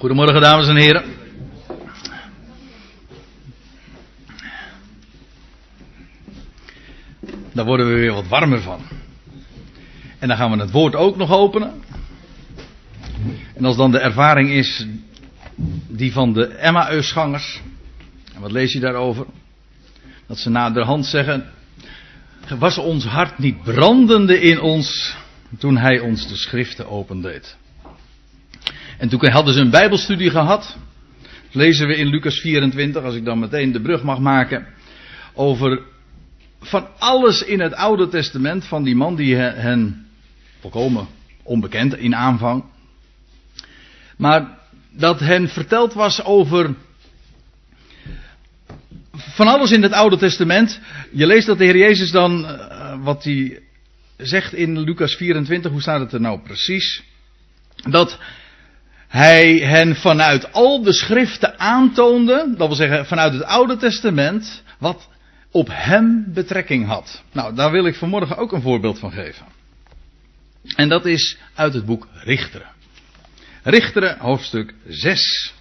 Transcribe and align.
Goedemorgen, 0.00 0.40
dames 0.40 0.68
en 0.68 0.76
heren. 0.76 1.04
Daar 7.52 7.64
worden 7.64 7.86
we 7.86 7.94
weer 7.94 8.12
wat 8.12 8.28
warmer 8.28 8.60
van. 8.60 8.80
En 10.18 10.28
dan 10.28 10.36
gaan 10.36 10.50
we 10.50 10.62
het 10.62 10.70
woord 10.70 10.94
ook 10.94 11.16
nog 11.16 11.30
openen. 11.30 11.82
En 13.54 13.64
als 13.64 13.76
dan 13.76 13.90
de 13.90 13.98
ervaring 13.98 14.50
is 14.50 14.86
die 15.88 16.12
van 16.12 16.32
de 16.32 16.46
Emmausgangers. 16.46 17.60
En 18.34 18.40
wat 18.40 18.52
lees 18.52 18.72
je 18.72 18.80
daarover? 18.80 19.26
Dat 20.26 20.38
ze 20.38 20.50
naderhand 20.50 21.06
zeggen: 21.06 21.50
Was 22.58 22.78
ons 22.78 23.04
hart 23.04 23.38
niet 23.38 23.62
brandende 23.62 24.40
in 24.40 24.60
ons 24.60 25.16
toen 25.58 25.76
hij 25.76 25.98
ons 25.98 26.28
de 26.28 26.36
schriften 26.36 26.88
opendeed? 26.88 27.58
En 29.00 29.08
toen 29.08 29.30
hadden 29.30 29.54
ze 29.54 29.60
een 29.60 29.70
Bijbelstudie 29.70 30.30
gehad. 30.30 30.76
Lezen 31.50 31.86
we 31.86 31.96
in 31.96 32.06
Lucas 32.06 32.38
24, 32.38 33.02
als 33.02 33.14
ik 33.14 33.24
dan 33.24 33.38
meteen 33.38 33.72
de 33.72 33.80
brug 33.80 34.02
mag 34.02 34.18
maken. 34.18 34.66
Over 35.34 35.82
van 36.60 36.88
alles 36.98 37.42
in 37.42 37.60
het 37.60 37.74
Oude 37.74 38.08
Testament 38.08 38.64
van 38.64 38.82
die 38.82 38.96
man 38.96 39.16
die 39.16 39.36
hen 39.36 40.06
volkomen 40.60 41.06
onbekend 41.42 41.96
in 41.96 42.14
aanvang. 42.14 42.64
Maar 44.16 44.58
dat 44.90 45.20
hen 45.20 45.48
verteld 45.48 45.92
was 45.92 46.24
over 46.24 46.74
van 49.12 49.46
alles 49.46 49.70
in 49.70 49.82
het 49.82 49.92
Oude 49.92 50.16
Testament. 50.16 50.80
Je 51.12 51.26
leest 51.26 51.46
dat 51.46 51.58
de 51.58 51.64
Heer 51.64 51.76
Jezus 51.76 52.10
dan, 52.10 52.40
uh, 52.40 53.04
wat 53.04 53.24
hij 53.24 53.62
zegt 54.16 54.52
in 54.52 54.80
Lucas 54.80 55.14
24, 55.14 55.70
hoe 55.70 55.80
staat 55.80 56.00
het 56.00 56.12
er 56.12 56.20
nou 56.20 56.40
precies? 56.40 57.02
Dat 57.76 58.18
hij 59.10 59.58
hen 59.58 59.96
vanuit 59.96 60.52
al 60.52 60.82
de 60.82 60.92
schriften 60.92 61.58
aantoonde, 61.58 62.54
dat 62.56 62.66
wil 62.66 62.76
zeggen 62.76 63.06
vanuit 63.06 63.32
het 63.32 63.44
Oude 63.44 63.76
Testament, 63.76 64.62
wat 64.78 65.08
op 65.50 65.68
hem 65.70 66.24
betrekking 66.34 66.86
had. 66.86 67.22
Nou, 67.32 67.54
daar 67.54 67.70
wil 67.70 67.86
ik 67.86 67.94
vanmorgen 67.94 68.36
ook 68.36 68.52
een 68.52 68.62
voorbeeld 68.62 68.98
van 68.98 69.12
geven. 69.12 69.46
En 70.76 70.88
dat 70.88 71.06
is 71.06 71.36
uit 71.54 71.74
het 71.74 71.84
boek 71.84 72.08
Richteren. 72.12 72.68
Richteren, 73.62 74.18
hoofdstuk 74.18 74.74
6. 74.88 75.54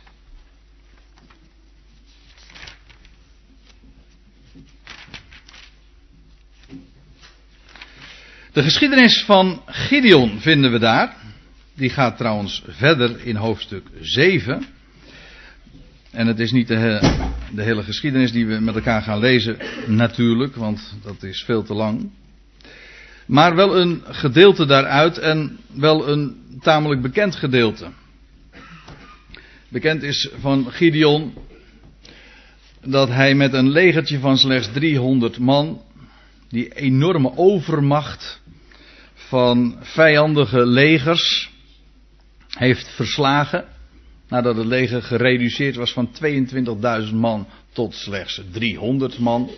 De 8.54 8.64
geschiedenis 8.64 9.24
van 9.26 9.62
Gideon 9.66 10.40
vinden 10.40 10.72
we 10.72 10.80
daar. 10.80 11.19
Die 11.80 11.90
gaat 11.90 12.18
trouwens 12.18 12.64
verder 12.68 13.26
in 13.26 13.36
hoofdstuk 13.36 13.88
7. 14.02 14.66
En 16.12 16.28
het 16.28 16.40
is 16.40 16.52
niet 16.52 16.68
de, 16.68 17.00
de, 17.54 17.64
hele 17.64 17.84
geschiedenis 17.84 18.32
die 18.32 18.46
we 18.48 18.60
met 18.60 18.76
elkaar 18.76 19.02
gaan 19.02 19.20
lezen, 19.20 19.58
natuurlijk, 19.88 20.56
want 20.56 20.98
dat 21.04 21.24
is 21.24 21.44
veel 21.44 21.64
te 21.64 21.74
lang. 21.74 22.12
Maar 23.26 23.56
wel 23.56 23.78
een 23.78 24.04
gedeelte 24.06 24.66
daaruit 24.66 25.18
en 25.18 25.60
wel 25.74 26.10
een 26.10 26.38
tamelijk 26.62 27.02
bekend 27.02 27.36
gedeelte. 27.36 27.88
Bekend 29.70 30.04
is 30.04 30.30
van 30.40 30.72
Gideon 30.72 31.34
dat 32.84 33.10
hij 33.10 33.36
met 33.36 33.54
een 33.54 33.70
legertje 33.70 34.20
van 34.20 34.38
slechts 34.38 34.72
300 34.74 35.40
man, 35.40 35.82
die 36.50 36.74
enorme 36.74 37.32
overmacht 37.36 38.42
van 39.14 39.78
vijandige 39.80 40.66
legers, 40.66 41.49
heeft 42.60 42.96
verslagen. 42.96 43.66
Nadat 44.28 44.56
het 44.56 44.66
leger 44.66 45.02
gereduceerd 45.02 45.76
was 45.76 45.94
van 45.94 46.10
22.000 47.08 47.14
man 47.14 47.48
tot 47.74 47.94
slechts 47.94 48.42
300 48.52 49.20
man. 49.20 49.50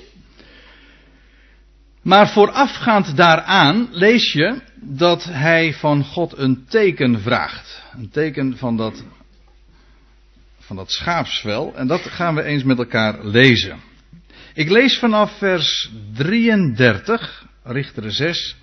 Maar 2.01 2.29
voorafgaand 2.29 3.17
daaraan 3.17 3.87
lees 3.91 4.33
je 4.33 4.61
dat 4.75 5.23
hij 5.23 5.73
van 5.73 6.03
God 6.03 6.37
een 6.37 6.65
teken 6.69 7.21
vraagt. 7.21 7.83
Een 7.97 8.09
teken 8.09 8.57
van 8.57 8.77
dat, 8.77 9.03
van 10.59 10.75
dat 10.75 10.91
schaapsvel. 10.91 11.75
En 11.75 11.87
dat 11.87 12.01
gaan 12.01 12.35
we 12.35 12.43
eens 12.43 12.63
met 12.63 12.77
elkaar 12.77 13.25
lezen. 13.25 13.79
Ik 14.53 14.69
lees 14.69 14.97
vanaf 14.97 15.37
vers 15.37 15.89
33, 16.13 17.45
Richter 17.63 18.11
6. 18.11 18.55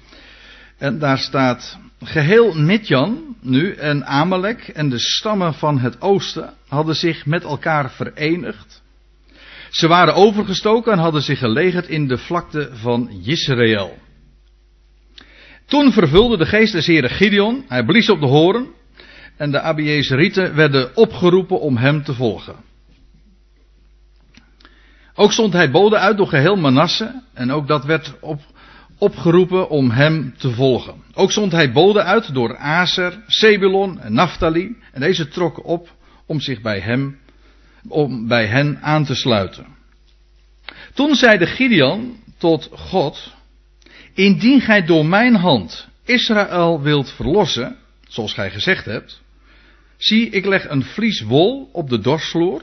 En 0.79 0.99
daar 0.99 1.19
staat, 1.19 1.79
geheel 2.03 2.55
Midjan 2.55 3.37
nu 3.41 3.73
en 3.73 4.07
Amalek 4.07 4.69
en 4.69 4.89
de 4.89 4.99
stammen 4.99 5.55
van 5.55 5.79
het 5.79 6.01
oosten 6.01 6.55
hadden 6.69 6.95
zich 6.95 7.27
met 7.27 7.43
elkaar 7.43 7.91
verenigd. 7.91 8.83
Ze 9.71 9.89
waren 9.89 10.15
overgestoken 10.15 10.93
en 10.93 10.99
hadden 10.99 11.23
zich 11.23 11.39
gelegerd 11.39 11.89
in 11.89 12.09
de 12.09 12.19
vlakte 12.19 12.71
van 12.73 13.11
Israël. 13.25 13.99
Toen 15.67 15.93
vervulde 15.93 16.37
de 16.37 16.47
geest 16.47 16.73
des 16.73 16.87
heren 16.87 17.11
Gideon, 17.11 17.65
hij 17.69 17.85
blies 17.85 18.11
op 18.11 18.21
de 18.21 18.27
horen 18.27 18.67
en 19.37 19.51
de 19.51 19.61
Abiezerieten 19.61 20.55
werden 20.55 20.97
opgeroepen 20.97 21.61
om 21.61 21.77
hem 21.77 22.05
te 22.05 22.15
volgen. 22.15 22.57
Ook 25.15 25.33
stond 25.33 25.53
hij 25.53 25.71
boden 25.71 26.01
uit 26.01 26.17
door 26.17 26.27
geheel 26.27 26.57
Manasse 26.57 27.23
en 27.35 27.51
ook 27.51 27.69
dat 27.69 27.85
werd 27.85 28.15
op, 28.21 28.41
opgeroepen 28.99 29.69
om 29.69 29.91
hem 29.91 30.35
te 30.39 30.51
volgen. 30.51 30.95
Ook 31.15 31.33
zond 31.33 31.53
hij 31.53 31.73
boden 31.73 32.05
uit 32.05 32.35
door 32.35 32.57
Aser, 32.57 33.23
Sebulon 33.27 34.01
en 34.01 34.13
Naphtali. 34.13 34.77
En 34.93 35.01
deze 35.01 35.29
trokken 35.29 35.65
op 35.65 35.89
om 36.27 36.41
zich 36.41 36.61
bij 36.61 36.81
hem, 36.81 37.19
om 37.89 38.29
bij 38.29 38.47
hen 38.47 38.79
aan 38.83 39.05
te 39.05 39.15
sluiten. 39.15 39.67
Toen 40.95 41.15
zeide 41.15 41.47
Gideon 41.47 42.17
tot 42.39 42.69
God, 42.73 43.35
indien 44.15 44.61
gij 44.61 44.85
door 44.85 45.07
mijn 45.07 45.35
hand 45.35 45.89
Israël 46.05 46.81
wilt 46.81 47.11
verlossen, 47.11 47.77
zoals 48.09 48.35
gij 48.35 48.51
gezegd 48.51 48.85
hebt, 48.85 49.21
zie 49.97 50.29
ik 50.29 50.45
leg 50.45 50.69
een 50.69 50.85
vlies 50.85 51.21
wol 51.21 51.69
op 51.73 51.89
de 51.89 51.99
dorsvloer. 51.99 52.63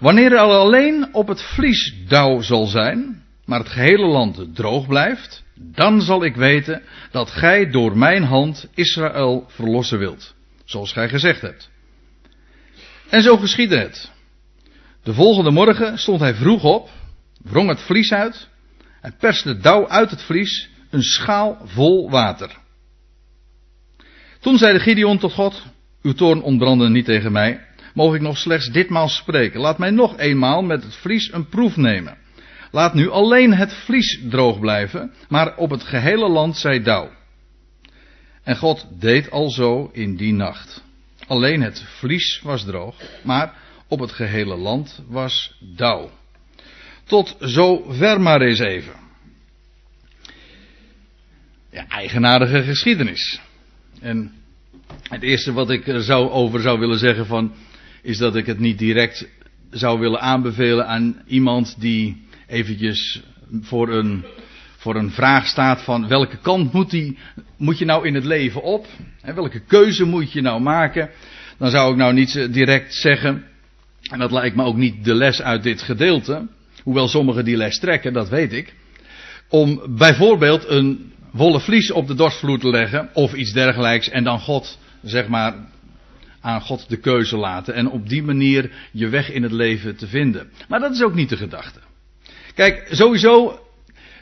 Wanneer 0.00 0.32
er 0.32 0.38
alleen 0.38 1.14
op 1.14 1.28
het 1.28 1.42
vlies 1.42 1.94
dauw 2.08 2.40
zal 2.40 2.66
zijn, 2.66 3.23
maar 3.46 3.58
het 3.58 3.68
gehele 3.68 4.06
land 4.06 4.54
droog 4.54 4.86
blijft, 4.86 5.44
dan 5.54 6.00
zal 6.00 6.24
ik 6.24 6.36
weten 6.36 6.82
dat 7.10 7.30
gij 7.30 7.70
door 7.70 7.98
mijn 7.98 8.22
hand 8.22 8.68
Israël 8.74 9.44
verlossen 9.48 9.98
wilt, 9.98 10.34
zoals 10.64 10.92
gij 10.92 11.08
gezegd 11.08 11.40
hebt. 11.40 11.70
En 13.08 13.22
zo 13.22 13.36
geschiedde 13.36 13.78
het. 13.78 14.12
De 15.02 15.14
volgende 15.14 15.50
morgen 15.50 15.98
stond 15.98 16.20
hij 16.20 16.34
vroeg 16.34 16.64
op, 16.64 16.90
wrong 17.42 17.68
het 17.68 17.80
vlies 17.80 18.12
uit 18.12 18.48
en 19.00 19.16
perste 19.18 19.58
dauw 19.58 19.88
uit 19.88 20.10
het 20.10 20.22
vlies, 20.22 20.68
een 20.90 21.02
schaal 21.02 21.58
vol 21.64 22.10
water. 22.10 22.50
Toen 24.40 24.58
zei 24.58 24.72
de 24.72 24.80
Gideon 24.80 25.18
tot 25.18 25.32
God, 25.32 25.62
uw 26.02 26.12
toorn 26.12 26.42
ontbrandde 26.42 26.88
niet 26.88 27.04
tegen 27.04 27.32
mij, 27.32 27.66
mogen 27.94 28.16
ik 28.16 28.22
nog 28.22 28.38
slechts 28.38 28.70
ditmaal 28.70 29.08
spreken. 29.08 29.60
Laat 29.60 29.78
mij 29.78 29.90
nog 29.90 30.18
eenmaal 30.18 30.62
met 30.62 30.82
het 30.82 30.96
vlies 30.96 31.32
een 31.32 31.48
proef 31.48 31.76
nemen. 31.76 32.18
Laat 32.74 32.94
nu 32.94 33.10
alleen 33.10 33.54
het 33.54 33.72
vlies 33.72 34.20
droog 34.30 34.58
blijven, 34.58 35.12
maar 35.28 35.56
op 35.56 35.70
het 35.70 35.82
gehele 35.82 36.28
land 36.28 36.56
zij 36.56 36.82
dauw. 36.82 37.10
En 38.42 38.56
God 38.56 38.86
deed 39.00 39.30
al 39.30 39.50
zo 39.50 39.90
in 39.92 40.16
die 40.16 40.32
nacht. 40.32 40.82
Alleen 41.26 41.62
het 41.62 41.84
vlies 41.98 42.40
was 42.42 42.64
droog, 42.64 42.94
maar 43.22 43.54
op 43.88 44.00
het 44.00 44.12
gehele 44.12 44.56
land 44.56 45.02
was 45.08 45.54
dauw. 45.60 46.10
Tot 47.04 47.36
zover 47.38 48.20
maar 48.20 48.40
eens 48.40 48.58
even. 48.58 48.94
Ja, 51.70 51.88
eigenaardige 51.88 52.62
geschiedenis. 52.62 53.40
En 54.00 54.32
het 55.02 55.22
eerste 55.22 55.52
wat 55.52 55.70
ik 55.70 55.86
er 55.86 56.02
zou 56.02 56.30
over 56.30 56.60
zou 56.60 56.78
willen 56.78 56.98
zeggen 56.98 57.26
van, 57.26 57.54
is 58.02 58.18
dat 58.18 58.36
ik 58.36 58.46
het 58.46 58.58
niet 58.58 58.78
direct 58.78 59.28
zou 59.70 59.98
willen 59.98 60.20
aanbevelen 60.20 60.86
aan 60.86 61.22
iemand 61.26 61.80
die 61.80 62.22
eventjes 62.54 63.22
voor 63.60 63.92
een, 63.92 64.24
voor 64.76 64.96
een 64.96 65.10
vraag 65.10 65.46
staat 65.46 65.82
van 65.82 66.08
welke 66.08 66.36
kant 66.36 66.72
moet, 66.72 67.12
moet 67.56 67.78
je 67.78 67.84
nou 67.84 68.06
in 68.06 68.14
het 68.14 68.24
leven 68.24 68.62
op? 68.62 68.86
Welke 69.34 69.60
keuze 69.60 70.04
moet 70.04 70.32
je 70.32 70.40
nou 70.40 70.60
maken? 70.60 71.10
Dan 71.58 71.70
zou 71.70 71.90
ik 71.90 71.96
nou 71.96 72.12
niet 72.12 72.52
direct 72.52 72.94
zeggen, 72.94 73.44
en 74.10 74.18
dat 74.18 74.32
lijkt 74.32 74.56
me 74.56 74.64
ook 74.64 74.76
niet 74.76 75.04
de 75.04 75.14
les 75.14 75.42
uit 75.42 75.62
dit 75.62 75.82
gedeelte, 75.82 76.46
hoewel 76.82 77.08
sommigen 77.08 77.44
die 77.44 77.56
les 77.56 77.78
trekken, 77.78 78.12
dat 78.12 78.28
weet 78.28 78.52
ik, 78.52 78.74
om 79.48 79.96
bijvoorbeeld 79.96 80.68
een 80.68 81.12
wollen 81.30 81.60
vlies 81.60 81.90
op 81.90 82.06
de 82.06 82.14
dorstvloer 82.14 82.58
te 82.58 82.68
leggen 82.68 83.08
of 83.12 83.34
iets 83.34 83.52
dergelijks 83.52 84.08
en 84.08 84.24
dan 84.24 84.40
God, 84.40 84.78
zeg 85.02 85.28
maar, 85.28 85.54
aan 86.40 86.60
God 86.60 86.88
de 86.88 86.96
keuze 86.96 87.36
laten 87.36 87.74
en 87.74 87.90
op 87.90 88.08
die 88.08 88.22
manier 88.22 88.70
je 88.92 89.08
weg 89.08 89.30
in 89.30 89.42
het 89.42 89.52
leven 89.52 89.96
te 89.96 90.06
vinden. 90.06 90.50
Maar 90.68 90.80
dat 90.80 90.92
is 90.92 91.02
ook 91.02 91.14
niet 91.14 91.28
de 91.28 91.36
gedachte. 91.36 91.80
Kijk, 92.54 92.86
sowieso 92.90 93.58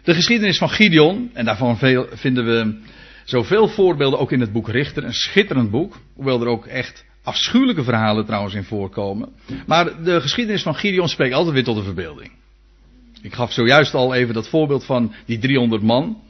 de 0.02 0.14
geschiedenis 0.14 0.58
van 0.58 0.70
Gideon, 0.70 1.30
en 1.32 1.44
daarvan 1.44 1.78
vinden 2.12 2.44
we 2.44 2.80
zoveel 3.24 3.68
voorbeelden 3.68 4.18
ook 4.18 4.32
in 4.32 4.40
het 4.40 4.52
boek 4.52 4.68
Richter, 4.68 5.04
een 5.04 5.14
schitterend 5.14 5.70
boek, 5.70 5.98
hoewel 6.14 6.40
er 6.40 6.46
ook 6.46 6.66
echt 6.66 7.04
afschuwelijke 7.22 7.82
verhalen 7.82 8.26
trouwens 8.26 8.54
in 8.54 8.64
voorkomen. 8.64 9.28
Maar 9.66 10.02
de 10.02 10.20
geschiedenis 10.20 10.62
van 10.62 10.74
Gideon 10.74 11.08
spreekt 11.08 11.34
altijd 11.34 11.54
weer 11.54 11.64
tot 11.64 11.76
de 11.76 11.82
verbeelding. 11.82 12.30
Ik 13.22 13.34
gaf 13.34 13.52
zojuist 13.52 13.94
al 13.94 14.14
even 14.14 14.34
dat 14.34 14.48
voorbeeld 14.48 14.84
van 14.84 15.14
die 15.26 15.38
300 15.38 15.82
man. 15.82 16.20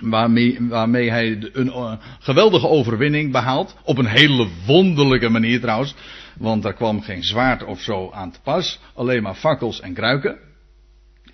Waarmee, 0.00 0.56
waarmee 0.60 1.10
hij 1.10 1.50
een 1.52 1.66
uh, 1.66 1.92
geweldige 2.18 2.68
overwinning 2.68 3.32
behaalt. 3.32 3.76
Op 3.84 3.98
een 3.98 4.06
hele 4.06 4.48
wonderlijke 4.66 5.28
manier 5.28 5.60
trouwens. 5.60 5.94
Want 6.36 6.62
daar 6.62 6.74
kwam 6.74 7.02
geen 7.02 7.24
zwaard 7.24 7.64
of 7.64 7.80
zo 7.80 8.10
aan 8.10 8.30
te 8.30 8.38
pas. 8.42 8.78
Alleen 8.94 9.22
maar 9.22 9.34
fakkels 9.34 9.80
en 9.80 9.94
kruiken. 9.94 10.38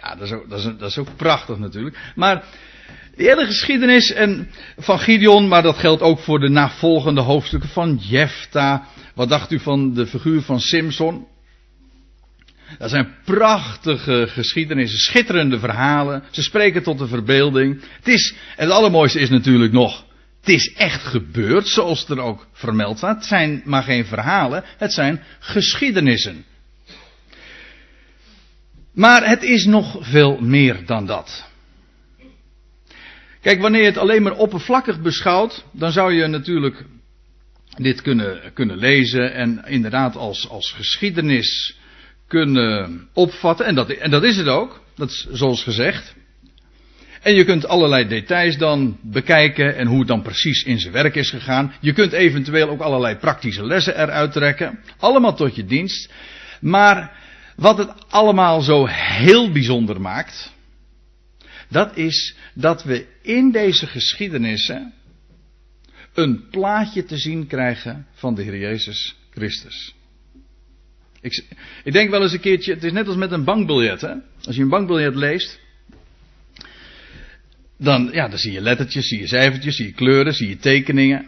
Ja, 0.04 0.14
dat 0.14 0.26
is 0.26 0.32
ook, 0.32 0.78
dat 0.78 0.90
is, 0.90 0.98
ook 0.98 1.16
prachtig 1.16 1.58
natuurlijk. 1.58 1.98
Maar 2.14 2.44
de 3.16 3.22
hele 3.22 3.46
geschiedenis 3.46 4.12
en 4.12 4.50
van 4.76 4.98
Gideon, 4.98 5.48
maar 5.48 5.62
dat 5.62 5.78
geldt 5.78 6.02
ook 6.02 6.18
voor 6.18 6.38
de 6.38 6.48
navolgende 6.48 7.20
hoofdstukken 7.20 7.68
van 7.68 7.98
Jefta. 8.00 8.86
Wat 9.14 9.28
dacht 9.28 9.52
u 9.52 9.58
van 9.58 9.94
de 9.94 10.06
figuur 10.06 10.42
van 10.42 10.60
Simson? 10.60 11.26
Dat 12.78 12.90
zijn 12.90 13.14
prachtige 13.24 14.26
geschiedenissen, 14.28 14.98
schitterende 14.98 15.58
verhalen. 15.58 16.22
Ze 16.30 16.42
spreken 16.42 16.82
tot 16.82 16.98
de 16.98 17.06
verbeelding. 17.06 17.80
Het 17.96 18.08
is, 18.08 18.34
het 18.56 18.70
allermooiste 18.70 19.20
is 19.20 19.30
natuurlijk 19.30 19.72
nog, 19.72 20.04
het 20.40 20.48
is 20.48 20.72
echt 20.72 21.02
gebeurd 21.02 21.68
zoals 21.68 22.08
er 22.08 22.20
ook 22.20 22.46
vermeld 22.52 22.96
staat. 22.96 23.16
Het 23.16 23.24
zijn 23.24 23.62
maar 23.64 23.82
geen 23.82 24.04
verhalen, 24.06 24.64
het 24.78 24.92
zijn 24.92 25.22
geschiedenissen. 25.38 26.44
Maar 28.94 29.28
het 29.28 29.42
is 29.42 29.64
nog 29.64 29.96
veel 30.00 30.38
meer 30.40 30.86
dan 30.86 31.06
dat. 31.06 31.52
Kijk, 33.40 33.60
wanneer 33.60 33.80
je 33.80 33.86
het 33.86 33.98
alleen 33.98 34.22
maar 34.22 34.36
oppervlakkig 34.36 35.00
beschouwt, 35.00 35.64
dan 35.72 35.92
zou 35.92 36.12
je 36.12 36.26
natuurlijk 36.26 36.84
dit 37.76 38.02
kunnen, 38.02 38.52
kunnen 38.52 38.76
lezen 38.76 39.34
en 39.34 39.64
inderdaad 39.66 40.16
als, 40.16 40.48
als 40.48 40.72
geschiedenis 40.72 41.78
kunnen 42.28 43.08
opvatten. 43.12 43.66
En 43.66 43.74
dat, 43.74 43.90
en 43.90 44.10
dat 44.10 44.22
is 44.22 44.36
het 44.36 44.46
ook, 44.46 44.82
dat 44.96 45.10
is 45.10 45.26
zoals 45.30 45.62
gezegd. 45.62 46.14
En 47.22 47.34
je 47.34 47.44
kunt 47.44 47.66
allerlei 47.66 48.08
details 48.08 48.58
dan 48.58 48.98
bekijken 49.02 49.76
en 49.76 49.86
hoe 49.86 49.98
het 49.98 50.08
dan 50.08 50.22
precies 50.22 50.62
in 50.62 50.80
zijn 50.80 50.92
werk 50.92 51.14
is 51.14 51.30
gegaan. 51.30 51.74
Je 51.80 51.92
kunt 51.92 52.12
eventueel 52.12 52.68
ook 52.68 52.80
allerlei 52.80 53.16
praktische 53.16 53.66
lessen 53.66 54.00
eruit 54.00 54.32
trekken. 54.32 54.78
Allemaal 54.98 55.34
tot 55.34 55.56
je 55.56 55.64
dienst. 55.64 56.12
Maar 56.60 57.23
wat 57.56 57.78
het 57.78 57.92
allemaal 58.08 58.60
zo 58.60 58.86
heel 58.86 59.52
bijzonder 59.52 60.00
maakt, 60.00 60.52
dat 61.68 61.96
is 61.96 62.34
dat 62.54 62.82
we 62.82 63.06
in 63.22 63.50
deze 63.50 63.86
geschiedenissen 63.86 64.92
een 66.14 66.48
plaatje 66.50 67.04
te 67.04 67.16
zien 67.16 67.46
krijgen 67.46 68.06
van 68.12 68.34
de 68.34 68.42
Heer 68.42 68.58
Jezus 68.58 69.16
Christus. 69.30 69.94
Ik, 71.20 71.44
ik, 71.84 71.92
denk 71.92 72.10
wel 72.10 72.22
eens 72.22 72.32
een 72.32 72.40
keertje, 72.40 72.74
het 72.74 72.84
is 72.84 72.92
net 72.92 73.06
als 73.06 73.16
met 73.16 73.32
een 73.32 73.44
bankbiljet. 73.44 74.00
Hè? 74.00 74.14
Als 74.42 74.56
je 74.56 74.62
een 74.62 74.68
bankbiljet 74.68 75.14
leest, 75.14 75.60
dan, 77.78 78.08
ja, 78.12 78.28
dan 78.28 78.38
zie 78.38 78.52
je 78.52 78.60
lettertjes, 78.60 79.08
zie 79.08 79.18
je 79.18 79.26
cijfertjes, 79.26 79.76
zie 79.76 79.86
je 79.86 79.92
kleuren, 79.92 80.34
zie 80.34 80.48
je 80.48 80.56
tekeningen. 80.56 81.26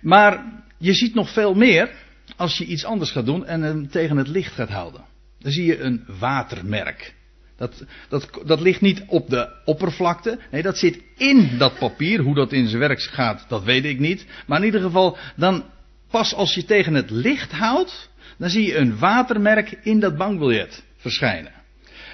Maar 0.00 0.62
je 0.78 0.94
ziet 0.94 1.14
nog 1.14 1.32
veel 1.32 1.54
meer 1.54 1.90
als 2.36 2.58
je 2.58 2.64
iets 2.64 2.84
anders 2.84 3.10
gaat 3.10 3.26
doen 3.26 3.46
en 3.46 3.62
hem 3.62 3.88
tegen 3.88 4.16
het 4.16 4.28
licht 4.28 4.52
gaat 4.52 4.68
houden. 4.68 5.04
Dan 5.40 5.52
zie 5.52 5.64
je 5.64 5.80
een 5.80 6.04
watermerk. 6.18 7.14
Dat, 7.56 7.84
dat, 8.08 8.30
dat 8.44 8.60
ligt 8.60 8.80
niet 8.80 9.02
op 9.06 9.30
de 9.30 9.48
oppervlakte. 9.64 10.38
Nee, 10.50 10.62
dat 10.62 10.78
zit 10.78 11.02
in 11.16 11.58
dat 11.58 11.78
papier. 11.78 12.20
Hoe 12.20 12.34
dat 12.34 12.52
in 12.52 12.68
zijn 12.68 12.80
werk 12.80 13.02
gaat, 13.02 13.44
dat 13.48 13.64
weet 13.64 13.84
ik 13.84 13.98
niet. 13.98 14.26
Maar 14.46 14.58
in 14.58 14.64
ieder 14.64 14.80
geval, 14.80 15.16
dan 15.36 15.64
pas 16.10 16.34
als 16.34 16.54
je 16.54 16.64
tegen 16.64 16.94
het 16.94 17.10
licht 17.10 17.52
houdt, 17.52 18.10
dan 18.38 18.50
zie 18.50 18.66
je 18.66 18.76
een 18.76 18.98
watermerk 18.98 19.78
in 19.82 20.00
dat 20.00 20.16
bankbiljet 20.16 20.84
verschijnen. 20.96 21.52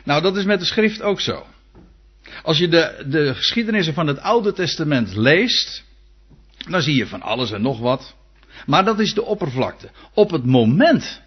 Nou, 0.04 0.22
dat 0.22 0.36
is 0.36 0.44
met 0.44 0.58
de 0.58 0.66
schrift 0.66 1.02
ook 1.02 1.20
zo. 1.20 1.46
Als 2.42 2.58
je 2.58 2.68
de, 2.68 3.04
de 3.08 3.34
geschiedenissen 3.34 3.94
van 3.94 4.06
het 4.06 4.20
Oude 4.20 4.52
Testament 4.52 5.16
leest, 5.16 5.84
dan 6.68 6.82
zie 6.82 6.96
je 6.96 7.06
van 7.06 7.22
alles 7.22 7.50
en 7.50 7.62
nog 7.62 7.78
wat. 7.78 8.14
Maar 8.66 8.84
dat 8.84 9.00
is 9.00 9.14
de 9.14 9.24
oppervlakte. 9.24 9.90
Op 10.14 10.30
het 10.30 10.44
moment 10.44 11.22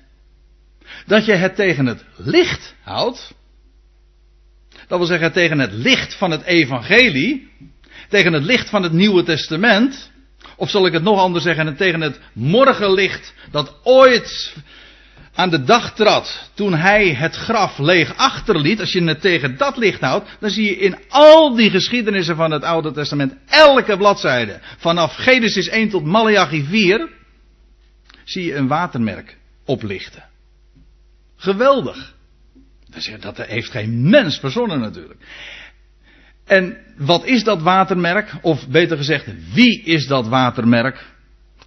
dat 1.05 1.25
je 1.25 1.33
het 1.33 1.55
tegen 1.55 1.85
het 1.85 2.03
licht 2.15 2.75
houdt, 2.81 3.33
dat 4.87 4.97
wil 4.97 5.07
zeggen 5.07 5.31
tegen 5.31 5.59
het 5.59 5.71
licht 5.71 6.15
van 6.15 6.31
het 6.31 6.43
evangelie, 6.43 7.51
tegen 8.09 8.33
het 8.33 8.43
licht 8.43 8.69
van 8.69 8.83
het 8.83 8.91
Nieuwe 8.91 9.23
Testament, 9.23 10.11
of 10.55 10.69
zal 10.69 10.85
ik 10.85 10.93
het 10.93 11.03
nog 11.03 11.19
anders 11.19 11.43
zeggen, 11.43 11.75
tegen 11.75 12.01
het 12.01 12.19
morgenlicht 12.33 13.33
dat 13.51 13.75
ooit 13.83 14.55
aan 15.33 15.49
de 15.49 15.63
dag 15.63 15.93
trad 15.93 16.49
toen 16.53 16.73
hij 16.73 17.13
het 17.13 17.35
graf 17.35 17.77
leeg 17.77 18.17
achterliet, 18.17 18.79
als 18.79 18.91
je 18.91 19.03
het 19.03 19.21
tegen 19.21 19.57
dat 19.57 19.77
licht 19.77 20.01
houdt, 20.01 20.29
dan 20.39 20.49
zie 20.49 20.65
je 20.65 20.77
in 20.77 20.97
al 21.09 21.55
die 21.55 21.69
geschiedenissen 21.69 22.35
van 22.35 22.51
het 22.51 22.63
Oude 22.63 22.91
Testament, 22.91 23.33
elke 23.49 23.97
bladzijde, 23.97 24.59
vanaf 24.77 25.15
Genesis 25.15 25.67
1 25.67 25.89
tot 25.89 26.05
Malachi 26.05 26.65
4, 26.69 27.09
zie 28.23 28.45
je 28.45 28.55
een 28.55 28.67
watermerk 28.67 29.37
oplichten. 29.65 30.28
Geweldig. 31.39 32.15
Dat 33.19 33.37
heeft 33.37 33.71
geen 33.71 34.09
mens 34.09 34.39
verzonnen 34.39 34.79
natuurlijk. 34.79 35.19
En 36.45 36.77
wat 36.97 37.25
is 37.25 37.43
dat 37.43 37.61
watermerk? 37.61 38.33
Of 38.41 38.67
beter 38.67 38.97
gezegd, 38.97 39.53
wie 39.53 39.83
is 39.83 40.07
dat 40.07 40.27
watermerk? 40.27 41.05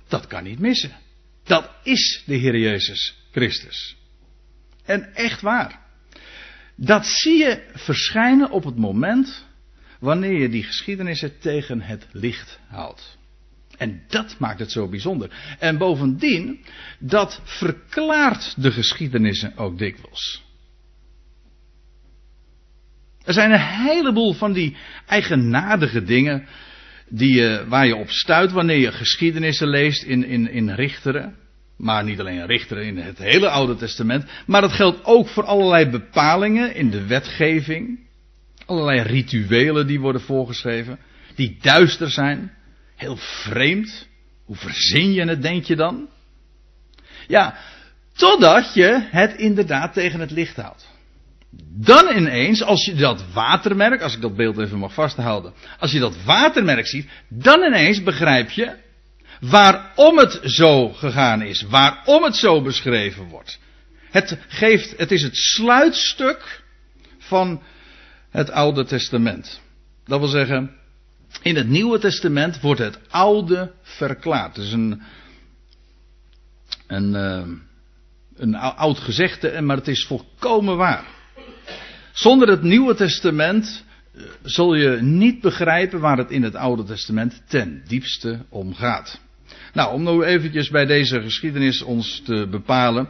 Dat 0.08 0.26
kan 0.26 0.44
niet 0.44 0.58
missen. 0.58 0.92
Dat 1.44 1.70
is 1.82 2.22
de 2.26 2.34
Heer 2.34 2.58
Jezus 2.58 3.16
Christus. 3.30 3.96
En 4.84 5.14
echt 5.14 5.40
waar. 5.40 5.80
Dat 6.76 7.06
zie 7.06 7.38
je 7.38 7.70
verschijnen 7.74 8.50
op 8.50 8.64
het 8.64 8.76
moment 8.76 9.46
wanneer 10.00 10.40
je 10.40 10.48
die 10.48 10.62
geschiedenissen 10.62 11.38
tegen 11.38 11.80
het 11.80 12.06
licht 12.12 12.58
houdt. 12.68 13.18
En 13.82 14.02
dat 14.08 14.38
maakt 14.38 14.58
het 14.58 14.72
zo 14.72 14.88
bijzonder. 14.88 15.30
En 15.58 15.78
bovendien, 15.78 16.64
dat 16.98 17.40
verklaart 17.44 18.62
de 18.62 18.70
geschiedenissen 18.70 19.56
ook 19.56 19.78
dikwijls. 19.78 20.42
Er 23.24 23.32
zijn 23.32 23.52
een 23.52 23.60
heleboel 23.60 24.32
van 24.32 24.52
die 24.52 24.76
eigenaardige 25.06 26.02
dingen 26.02 26.46
die 27.08 27.34
je, 27.34 27.64
waar 27.68 27.86
je 27.86 27.96
op 27.96 28.10
stuit 28.10 28.52
wanneer 28.52 28.78
je 28.78 28.92
geschiedenissen 28.92 29.68
leest 29.68 30.02
in, 30.02 30.24
in, 30.24 30.50
in 30.50 30.70
Richteren. 30.70 31.36
Maar 31.76 32.04
niet 32.04 32.20
alleen 32.20 32.46
Richteren 32.46 32.84
in 32.84 32.96
het 32.96 33.18
hele 33.18 33.48
Oude 33.48 33.76
Testament. 33.76 34.30
Maar 34.46 34.60
dat 34.60 34.72
geldt 34.72 35.04
ook 35.04 35.28
voor 35.28 35.44
allerlei 35.44 35.90
bepalingen 35.90 36.74
in 36.74 36.90
de 36.90 37.06
wetgeving. 37.06 38.00
Allerlei 38.66 39.00
rituelen 39.00 39.86
die 39.86 40.00
worden 40.00 40.22
voorgeschreven. 40.22 40.98
Die 41.34 41.58
duister 41.60 42.10
zijn. 42.10 42.52
Heel 43.02 43.16
vreemd. 43.16 44.08
Hoe 44.44 44.56
verzin 44.56 45.12
je 45.12 45.24
het, 45.24 45.42
denk 45.42 45.64
je 45.64 45.76
dan? 45.76 46.08
Ja, 47.26 47.58
totdat 48.16 48.74
je 48.74 49.08
het 49.10 49.34
inderdaad 49.34 49.92
tegen 49.92 50.20
het 50.20 50.30
licht 50.30 50.56
houdt. 50.56 50.88
Dan 51.74 52.16
ineens, 52.16 52.62
als 52.62 52.84
je 52.84 52.94
dat 52.94 53.24
watermerk, 53.32 54.02
als 54.02 54.14
ik 54.14 54.20
dat 54.20 54.36
beeld 54.36 54.58
even 54.58 54.78
mag 54.78 54.94
vasthouden, 54.94 55.52
als 55.78 55.92
je 55.92 55.98
dat 55.98 56.22
watermerk 56.24 56.86
ziet, 56.86 57.08
dan 57.28 57.62
ineens 57.62 58.02
begrijp 58.02 58.50
je 58.50 58.76
waarom 59.40 60.18
het 60.18 60.40
zo 60.42 60.88
gegaan 60.88 61.42
is, 61.42 61.62
waarom 61.62 62.22
het 62.22 62.36
zo 62.36 62.62
beschreven 62.62 63.24
wordt. 63.24 63.58
Het 64.10 64.38
geeft, 64.48 64.98
het 64.98 65.10
is 65.10 65.22
het 65.22 65.36
sluitstuk 65.36 66.62
van 67.18 67.62
het 68.30 68.50
Oude 68.50 68.84
Testament. 68.84 69.60
Dat 70.04 70.18
wil 70.18 70.28
zeggen, 70.28 70.76
in 71.42 71.56
het 71.56 71.68
Nieuwe 71.68 71.98
Testament 71.98 72.60
wordt 72.60 72.80
het 72.80 72.98
Oude 73.10 73.72
verklaard. 73.82 74.56
Het 74.56 74.64
is 74.64 74.72
een, 74.72 75.02
een, 76.86 77.14
eh, 77.14 77.46
een 78.36 78.54
oud 78.54 78.98
gezegde, 78.98 79.60
maar 79.60 79.76
het 79.76 79.88
is 79.88 80.04
volkomen 80.04 80.76
waar. 80.76 81.06
Zonder 82.12 82.48
het 82.48 82.62
Nieuwe 82.62 82.94
Testament 82.94 83.84
eh, 84.14 84.22
zul 84.42 84.74
je 84.74 84.98
niet 85.00 85.40
begrijpen 85.40 86.00
waar 86.00 86.18
het 86.18 86.30
in 86.30 86.42
het 86.42 86.54
Oude 86.54 86.84
Testament 86.84 87.42
ten 87.48 87.82
diepste 87.86 88.44
om 88.48 88.74
gaat. 88.74 89.20
Nou, 89.72 89.94
om 89.94 90.02
nou 90.02 90.24
eventjes 90.24 90.70
bij 90.70 90.86
deze 90.86 91.22
geschiedenis 91.22 91.82
ons 91.82 92.22
te 92.24 92.46
bepalen, 92.50 93.08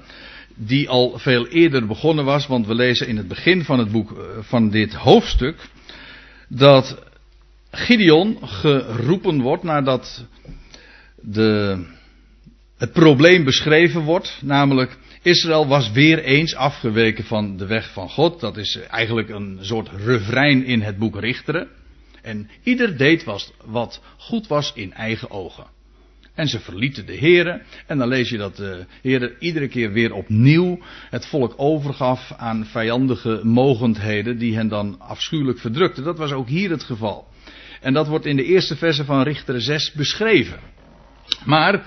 die 0.54 0.88
al 0.88 1.18
veel 1.18 1.46
eerder 1.46 1.86
begonnen 1.86 2.24
was, 2.24 2.46
want 2.46 2.66
we 2.66 2.74
lezen 2.74 3.06
in 3.06 3.16
het 3.16 3.28
begin 3.28 3.64
van 3.64 3.78
het 3.78 3.90
boek 3.90 4.10
eh, 4.10 4.24
van 4.40 4.70
dit 4.70 4.94
hoofdstuk, 4.94 5.68
dat 6.48 7.10
Gideon 7.74 8.38
geroepen 8.42 9.40
wordt 9.40 9.62
nadat 9.62 10.26
de, 11.20 11.78
het 12.76 12.92
probleem 12.92 13.44
beschreven 13.44 14.02
wordt, 14.02 14.38
namelijk 14.42 14.98
Israël 15.22 15.66
was 15.66 15.90
weer 15.90 16.18
eens 16.18 16.54
afgeweken 16.54 17.24
van 17.24 17.56
de 17.56 17.66
weg 17.66 17.92
van 17.92 18.08
God. 18.08 18.40
Dat 18.40 18.56
is 18.56 18.78
eigenlijk 18.90 19.28
een 19.28 19.58
soort 19.60 19.88
refrein 20.04 20.64
in 20.64 20.80
het 20.80 20.98
boek 20.98 21.20
Richteren. 21.20 21.68
En 22.22 22.50
ieder 22.62 22.96
deed 22.96 23.24
wat 23.64 24.00
goed 24.16 24.46
was 24.46 24.72
in 24.74 24.92
eigen 24.92 25.30
ogen. 25.30 25.66
En 26.34 26.48
ze 26.48 26.60
verlieten 26.60 27.06
de 27.06 27.12
heren. 27.12 27.62
En 27.86 27.98
dan 27.98 28.08
lees 28.08 28.28
je 28.28 28.36
dat 28.36 28.56
de 28.56 28.86
heren 29.02 29.32
iedere 29.38 29.68
keer 29.68 29.92
weer 29.92 30.12
opnieuw 30.12 30.78
het 31.10 31.26
volk 31.26 31.54
overgaf 31.56 32.32
aan 32.36 32.66
vijandige 32.66 33.40
mogendheden 33.42 34.38
die 34.38 34.54
hen 34.54 34.68
dan 34.68 35.00
afschuwelijk 35.00 35.58
verdrukten. 35.58 36.04
Dat 36.04 36.18
was 36.18 36.32
ook 36.32 36.48
hier 36.48 36.70
het 36.70 36.82
geval. 36.82 37.30
En 37.82 37.92
dat 37.92 38.08
wordt 38.08 38.26
in 38.26 38.36
de 38.36 38.44
eerste 38.44 38.76
verse 38.76 39.04
van 39.04 39.22
Richter 39.22 39.60
6 39.60 39.92
beschreven. 39.92 40.58
Maar 41.44 41.86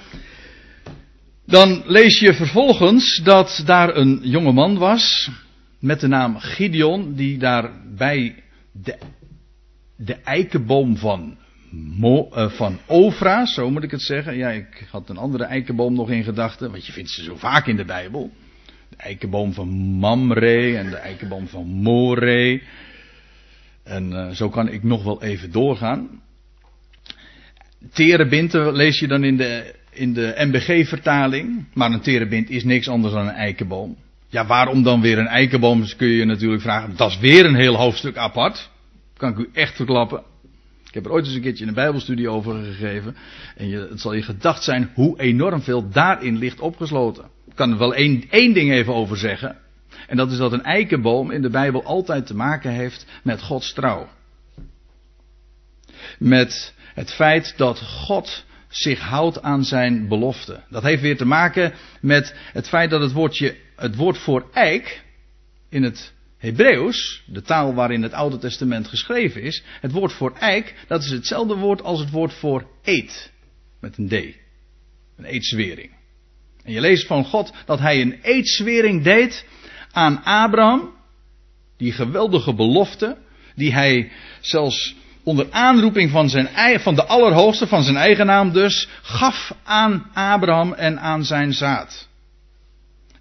dan 1.46 1.84
lees 1.86 2.20
je 2.20 2.34
vervolgens 2.34 3.22
dat 3.24 3.62
daar 3.66 3.96
een 3.96 4.20
jonge 4.24 4.52
man 4.52 4.78
was 4.78 5.30
met 5.80 6.00
de 6.00 6.08
naam 6.08 6.40
Gideon 6.40 7.14
die 7.14 7.38
daar 7.38 7.72
bij 7.96 8.44
de, 9.96 10.14
eikenboom 10.24 10.98
van 10.98 11.38
Mo, 11.72 12.30
uh, 12.34 12.50
van 12.50 12.80
Ofra, 12.86 13.46
zo 13.46 13.70
moet 13.70 13.84
ik 13.84 13.92
het 13.92 14.02
zeggen. 14.02 14.38
Ja, 14.38 14.50
ik 14.50 14.88
had 14.92 15.10
een 15.10 15.18
andere 15.18 15.44
eikenboom 15.44 15.94
nog 15.94 16.10
in 16.10 16.24
gedachten, 16.24 16.72
want 16.72 16.86
je 16.86 16.92
vindt 16.92 17.10
ze 17.10 17.24
zo 17.24 17.36
vaak 17.36 17.68
in 17.68 17.76
de 17.76 17.86
Bijbel. 17.86 18.32
De 18.90 18.96
eikenboom 18.96 19.54
van 19.54 19.70
Mamre 20.00 20.78
en 20.78 20.90
de 20.90 20.96
eikenboom 20.96 21.48
van 21.48 21.68
More. 21.68 22.62
En 23.86 24.12
uh, 24.12 24.30
zo 24.30 24.50
kan 24.50 24.70
ik 24.70 24.84
nog 24.84 25.04
wel 25.04 25.24
even 25.24 25.52
doorgaan. 25.52 26.22
Terebinten 27.92 28.74
lees 28.74 29.00
je 29.00 29.08
dan 29.08 29.24
in 29.24 29.38
de, 29.38 29.76
in 29.92 30.14
de 30.14 30.34
MBG-vertaling. 30.38 31.66
Maar 31.74 31.92
een 31.92 32.02
terebint 32.02 32.50
is 32.50 32.64
niks 32.64 32.88
anders 32.88 33.14
dan 33.14 33.28
een 33.28 33.34
eikenboom. 33.34 33.98
Ja, 34.28 34.46
waarom 34.46 34.84
dan 34.84 35.02
weer 35.02 35.18
een 35.18 35.28
eikenboom? 35.28 35.82
Dus 35.82 35.96
kun 35.96 36.08
je 36.08 36.16
je 36.16 36.26
natuurlijk 36.26 36.62
vragen. 36.62 36.96
Dat 36.96 37.10
is 37.10 37.20
weer 37.20 37.46
een 37.46 37.56
heel 37.56 37.76
hoofdstuk 37.76 38.18
apart. 38.18 38.70
Kan 39.18 39.32
ik 39.32 39.38
u 39.38 39.50
echt 39.54 39.76
verklappen. 39.76 40.24
Ik 40.88 40.94
heb 40.94 41.06
er 41.06 41.12
ooit 41.12 41.26
eens 41.26 41.36
een 41.36 41.42
keertje 41.42 41.66
een 41.66 41.74
Bijbelstudie 41.74 42.30
over 42.30 42.64
gegeven. 42.64 43.16
En 43.56 43.68
je, 43.68 43.88
het 43.90 44.02
zal 44.02 44.14
je 44.14 44.22
gedacht 44.22 44.64
zijn 44.64 44.92
hoe 44.94 45.20
enorm 45.20 45.62
veel 45.62 45.90
daarin 45.90 46.38
ligt 46.38 46.60
opgesloten. 46.60 47.24
Ik 47.48 47.56
kan 47.56 47.72
er 47.72 47.78
wel 47.78 47.96
één, 47.96 48.24
één 48.30 48.54
ding 48.54 48.72
even 48.72 48.94
over 48.94 49.18
zeggen. 49.18 49.58
En 50.08 50.18
dat 50.18 50.32
is 50.32 50.38
dat 50.38 50.52
een 50.52 50.64
eikenboom 50.64 51.32
in 51.32 51.42
de 51.42 51.50
Bijbel 51.50 51.84
altijd 51.84 52.26
te 52.26 52.36
maken 52.36 52.72
heeft 52.72 53.06
met 53.24 53.42
Gods 53.42 53.74
trouw. 53.74 54.10
Met 56.20 56.74
het 56.94 57.14
feit 57.14 57.54
dat 57.58 57.82
God 57.82 58.46
zich 58.68 59.00
houdt 59.00 59.42
aan 59.42 59.64
zijn 59.64 60.08
belofte. 60.08 60.64
Dat 60.70 60.84
heeft 60.84 61.02
weer 61.02 61.18
te 61.18 61.26
maken 61.26 61.74
met 62.02 62.36
het 62.54 62.68
feit 62.68 62.90
dat 62.90 63.02
het 63.02 63.12
woordje, 63.12 63.56
het 63.76 63.96
woord 63.96 64.18
voor 64.18 64.50
eik 64.54 65.04
in 65.70 65.84
het 65.84 66.14
Hebreeuws, 66.38 67.24
de 67.26 67.42
taal 67.42 67.74
waarin 67.74 68.04
het 68.04 68.14
Oude 68.14 68.38
Testament 68.38 68.88
geschreven 68.88 69.42
is, 69.42 69.64
het 69.82 69.92
woord 69.92 70.14
voor 70.14 70.34
eik, 70.38 70.76
dat 70.88 71.04
is 71.04 71.10
hetzelfde 71.10 71.56
woord 71.56 71.82
als 71.82 72.00
het 72.00 72.10
woord 72.10 72.34
voor 72.34 72.68
eet. 72.84 73.32
Met 73.80 73.98
een 73.98 74.08
D. 74.08 74.14
Een 75.18 75.26
eetzwering. 75.26 75.92
En 76.64 76.72
je 76.72 76.82
leest 76.82 77.08
van 77.08 77.26
God 77.26 77.54
dat 77.66 77.80
hij 77.80 78.02
een 78.02 78.20
eetzwering 78.22 79.04
deed 79.04 79.46
aan 79.96 80.24
Abraham. 80.24 80.94
Die 81.78 81.92
geweldige 81.92 82.54
belofte, 82.54 83.18
die 83.56 83.74
hij 83.74 84.12
zelfs 84.40 84.96
onder 85.24 85.48
aanroeping 85.52 86.12
van, 86.12 86.30
zijn, 86.30 86.80
van 86.80 86.96
de 86.96 87.06
Allerhoogste, 87.06 87.68
van 87.68 87.84
zijn 87.84 87.96
eigen 87.96 88.26
naam 88.26 88.52
dus, 88.52 88.88
gaf 89.02 89.56
aan 89.64 90.06
Abraham 90.14 90.74
en 90.74 91.00
aan 91.00 91.26
zijn 91.26 91.54
zaad. 91.54 92.08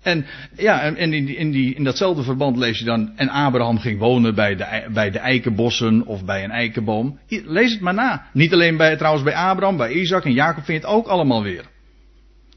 En 0.02 0.26
ja, 0.56 0.80
en 0.80 1.12
in, 1.12 1.36
in, 1.36 1.50
die, 1.50 1.74
in 1.74 1.84
datzelfde 1.84 2.22
verband 2.22 2.56
lees 2.56 2.78
je 2.78 2.84
dan, 2.84 3.12
en 3.16 3.28
Abraham 3.28 3.78
ging 3.78 3.98
wonen 3.98 4.34
bij 4.34 4.56
de, 4.56 4.88
bij 4.92 5.10
de 5.10 5.18
eikenbossen 5.18 6.06
of 6.06 6.24
bij 6.24 6.44
een 6.44 6.50
eikenboom. 6.50 7.18
Lees 7.28 7.72
het 7.72 7.80
maar 7.80 7.94
na. 7.94 8.26
Niet 8.32 8.52
alleen 8.52 8.76
bij, 8.76 8.96
trouwens 8.96 9.24
bij 9.24 9.34
Abraham, 9.34 9.76
bij 9.76 9.92
Isaac 9.92 10.24
en 10.24 10.32
Jacob 10.32 10.64
vind 10.64 10.82
je 10.82 10.86
het 10.86 10.96
ook 10.96 11.06
allemaal 11.06 11.42
weer. 11.42 11.64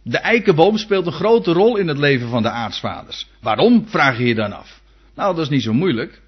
De 0.10 0.18
eikenboom 0.18 0.78
speelt 0.78 1.06
een 1.06 1.12
grote 1.12 1.52
rol 1.52 1.78
in 1.78 1.88
het 1.88 1.98
leven 1.98 2.30
van 2.30 2.42
de 2.42 2.50
aartsvaders. 2.50 3.28
Waarom, 3.42 3.86
vraag 3.88 4.18
je 4.18 4.26
je 4.26 4.36
dan 4.36 4.54
af? 4.54 4.82
Nou, 5.16 5.36
dat 5.36 5.44
is 5.44 5.50
niet 5.50 5.64
zo 5.64 5.74
moeilijk. 5.74 6.22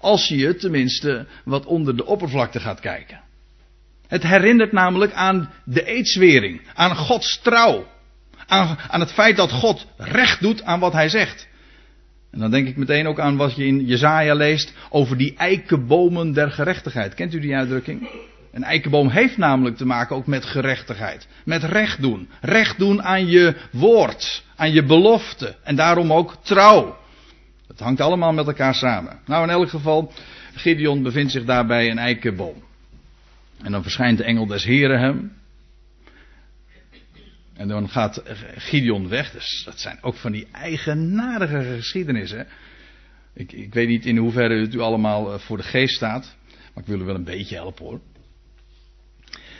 Als 0.00 0.28
je 0.28 0.56
tenminste 0.56 1.26
wat 1.44 1.66
onder 1.66 1.96
de 1.96 2.06
oppervlakte 2.06 2.60
gaat 2.60 2.80
kijken. 2.80 3.20
Het 4.06 4.22
herinnert 4.22 4.72
namelijk 4.72 5.12
aan 5.12 5.52
de 5.64 5.84
eedswering, 5.84 6.60
aan 6.74 6.96
Gods 6.96 7.40
trouw 7.42 7.86
aan, 8.48 8.78
aan 8.88 9.00
het 9.00 9.12
feit 9.12 9.36
dat 9.36 9.52
God 9.52 9.86
recht 9.96 10.40
doet 10.40 10.62
aan 10.62 10.80
wat 10.80 10.92
hij 10.92 11.08
zegt. 11.08 11.48
En 12.30 12.38
dan 12.38 12.50
denk 12.50 12.68
ik 12.68 12.76
meteen 12.76 13.06
ook 13.06 13.20
aan 13.20 13.36
wat 13.36 13.56
je 13.56 13.66
in 13.66 13.86
Jezaja 13.86 14.34
leest 14.34 14.72
over 14.90 15.16
die 15.16 15.34
eikenbomen 15.36 16.32
der 16.32 16.50
gerechtigheid. 16.50 17.14
Kent 17.14 17.34
u 17.34 17.40
die 17.40 17.54
uitdrukking? 17.54 18.08
Een 18.52 18.64
eikenboom 18.64 19.08
heeft 19.08 19.36
namelijk 19.36 19.76
te 19.76 19.86
maken 19.86 20.16
ook 20.16 20.26
met 20.26 20.44
gerechtigheid. 20.44 21.28
Met 21.44 21.64
recht 21.64 22.02
doen. 22.02 22.28
Recht 22.40 22.78
doen 22.78 23.02
aan 23.02 23.26
je 23.26 23.56
woord. 23.72 24.44
Aan 24.56 24.72
je 24.72 24.84
belofte. 24.84 25.56
En 25.62 25.76
daarom 25.76 26.12
ook 26.12 26.36
trouw. 26.42 26.98
Dat 27.66 27.78
hangt 27.78 28.00
allemaal 28.00 28.32
met 28.32 28.46
elkaar 28.46 28.74
samen. 28.74 29.20
Nou, 29.26 29.42
in 29.42 29.50
elk 29.50 29.68
geval, 29.68 30.12
Gideon 30.54 31.02
bevindt 31.02 31.32
zich 31.32 31.44
daar 31.44 31.66
bij 31.66 31.90
een 31.90 31.98
eikenboom. 31.98 32.62
En 33.62 33.72
dan 33.72 33.82
verschijnt 33.82 34.18
de 34.18 34.24
engel 34.24 34.46
des 34.46 34.64
Heren 34.64 35.00
hem. 35.00 35.32
En 37.54 37.68
dan 37.68 37.88
gaat 37.88 38.22
Gideon 38.56 39.08
weg. 39.08 39.30
Dus 39.30 39.62
dat 39.64 39.80
zijn 39.80 39.98
ook 40.00 40.14
van 40.14 40.32
die 40.32 40.46
eigenaardige 40.52 41.74
geschiedenissen. 41.76 42.46
Ik, 43.34 43.52
ik 43.52 43.74
weet 43.74 43.88
niet 43.88 44.06
in 44.06 44.16
hoeverre 44.16 44.60
het 44.60 44.74
u 44.74 44.78
allemaal 44.78 45.32
eh, 45.32 45.38
voor 45.38 45.56
de 45.56 45.62
geest 45.62 45.94
staat. 45.94 46.36
Maar 46.74 46.82
ik 46.82 46.90
wil 46.90 47.00
u 47.00 47.04
wel 47.04 47.14
een 47.14 47.24
beetje 47.24 47.54
helpen 47.54 47.84
hoor. 47.84 48.00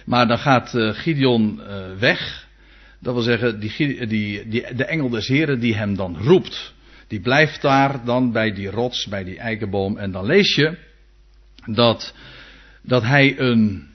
Maar 0.09 0.29
dan 0.29 0.39
gaat 0.39 0.75
eh, 0.75 0.95
Gideon 0.95 1.63
eh, 1.63 1.93
weg. 1.99 2.47
Dat 3.01 3.15
wil 3.15 3.23
zeggen, 3.23 3.61
die, 3.61 4.07
die, 4.07 4.49
die, 4.49 4.75
de 4.75 4.85
engel 4.85 5.09
des 5.09 5.29
heren 5.29 5.61
die 5.61 5.75
hem 5.75 5.97
dan 5.97 6.17
roept. 6.19 6.75
Die 7.07 7.21
blijft 7.21 7.63
daar 7.63 8.05
dan 8.05 8.33
bij 8.33 8.53
die 8.53 8.71
rots, 8.71 9.07
bij 9.07 9.25
die 9.25 9.39
eikenboom. 9.39 9.97
En 9.97 10.11
dan 10.11 10.25
lees 10.25 10.55
je 10.55 10.77
dat, 11.67 12.15
dat 12.83 13.03
hij 13.03 13.39
een 13.39 13.87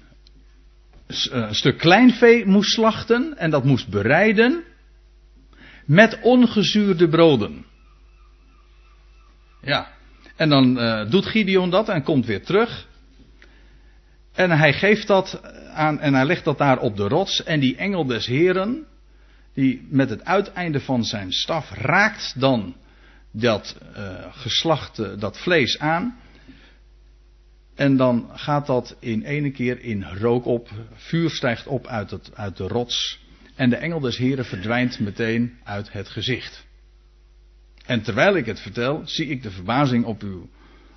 een 1.30 1.56
stuk 1.56 1.78
kleinvee 1.78 2.46
moest 2.46 2.72
slachten 2.72 3.38
en 3.38 3.50
dat 3.50 3.64
moest 3.64 3.90
bereiden 3.90 4.64
met 5.86 6.20
ongezuurde 6.22 7.08
broden. 7.08 7.66
Ja, 9.62 9.92
en 10.36 10.50
dan 10.50 10.74
doet 11.10 11.26
Gideon 11.26 11.70
dat 11.70 11.90
en 11.90 12.04
komt 12.04 12.26
weer 12.26 12.44
terug. 12.44 12.88
En 14.34 14.52
hij 14.52 14.74
geeft 14.74 15.08
dat 15.08 15.42
aan 15.74 16.00
en 16.00 16.14
hij 16.14 16.26
legt 16.26 16.44
dat 16.44 16.58
daar 16.58 16.80
op 16.80 16.98
de 16.98 17.08
rots. 17.08 17.44
En 17.44 17.60
die 17.60 17.76
engel 17.76 18.06
des 18.06 18.26
Heren, 18.26 18.86
die 19.54 19.88
met 19.90 20.10
het 20.10 20.26
uiteinde 20.26 20.80
van 20.80 21.04
zijn 21.04 21.32
staf 21.32 21.72
raakt 21.72 22.40
dan 22.40 22.76
dat 23.32 23.78
uh, 23.98 24.14
geslachte, 24.30 25.16
dat 25.18 25.38
vlees 25.38 25.80
aan. 25.80 26.18
En 27.76 27.98
dan 27.98 28.30
gaat 28.34 28.68
dat 28.68 28.96
in 29.00 29.24
ene 29.24 29.52
keer 29.52 29.80
in 29.80 30.04
rook 30.04 30.46
op. 30.46 30.70
Vuur 30.94 31.30
stijgt 31.30 31.68
op 31.68 31.88
uit, 31.88 32.12
het, 32.12 32.32
uit 32.36 32.58
de 32.58 32.68
rots. 32.68 33.22
En 33.56 33.70
de 33.70 33.76
engel 33.76 34.00
des 34.00 34.18
Heren 34.18 34.46
verdwijnt 34.46 35.00
meteen 35.00 35.58
uit 35.64 35.92
het 35.92 36.10
gezicht. 36.10 36.66
En 37.86 38.02
terwijl 38.02 38.36
ik 38.36 38.46
het 38.46 38.60
vertel, 38.60 39.02
zie 39.06 39.28
ik 39.28 39.44
de 39.44 39.52
verbazing 39.52 40.06
op 40.06 40.22
uw 40.22 40.50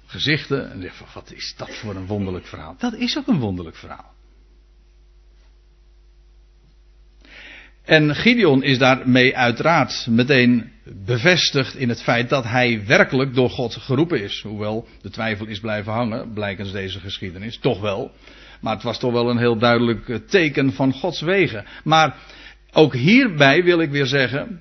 gezichten. 0.07 0.71
En 0.71 0.83
zeg 0.83 0.97
van, 0.97 1.07
wat 1.15 1.33
is 1.33 1.55
dat 1.57 1.75
voor 1.75 1.95
een 1.95 2.07
wonderlijk 2.07 2.47
verhaal? 2.47 2.75
Dat 2.79 2.95
is 2.95 3.19
ook 3.19 3.27
een 3.27 3.39
wonderlijk 3.39 3.77
verhaal. 3.77 4.15
En 7.87 8.15
Gideon 8.15 8.63
is 8.63 8.79
daarmee 8.79 9.37
uiteraard 9.37 10.07
meteen 10.11 10.73
bevestigd 11.05 11.75
in 11.75 11.89
het 11.89 12.03
feit 12.03 12.29
dat 12.29 12.45
hij 12.45 12.87
werkelijk 12.87 13.35
door 13.35 13.51
God 13.51 13.75
geroepen 13.75 14.23
is. 14.23 14.43
Hoewel 14.43 14.89
de 15.03 15.11
twijfel 15.11 15.47
is 15.47 15.61
blijven 15.61 15.93
hangen, 15.93 16.33
blijkens 16.33 16.73
deze 16.73 17.01
geschiedenis, 17.01 17.59
toch 17.59 17.81
wel. 17.81 18.13
Maar 18.61 18.75
het 18.75 18.83
was 18.83 18.99
toch 18.99 19.13
wel 19.13 19.31
een 19.31 19.39
heel 19.39 19.59
duidelijk 19.59 20.29
teken 20.29 20.73
van 20.73 20.93
Gods 20.93 21.21
wegen. 21.21 21.65
Maar 21.85 22.17
ook 22.73 22.95
hierbij 22.95 23.65
wil 23.65 23.81
ik 23.81 23.91
weer 23.91 24.07
zeggen, 24.07 24.61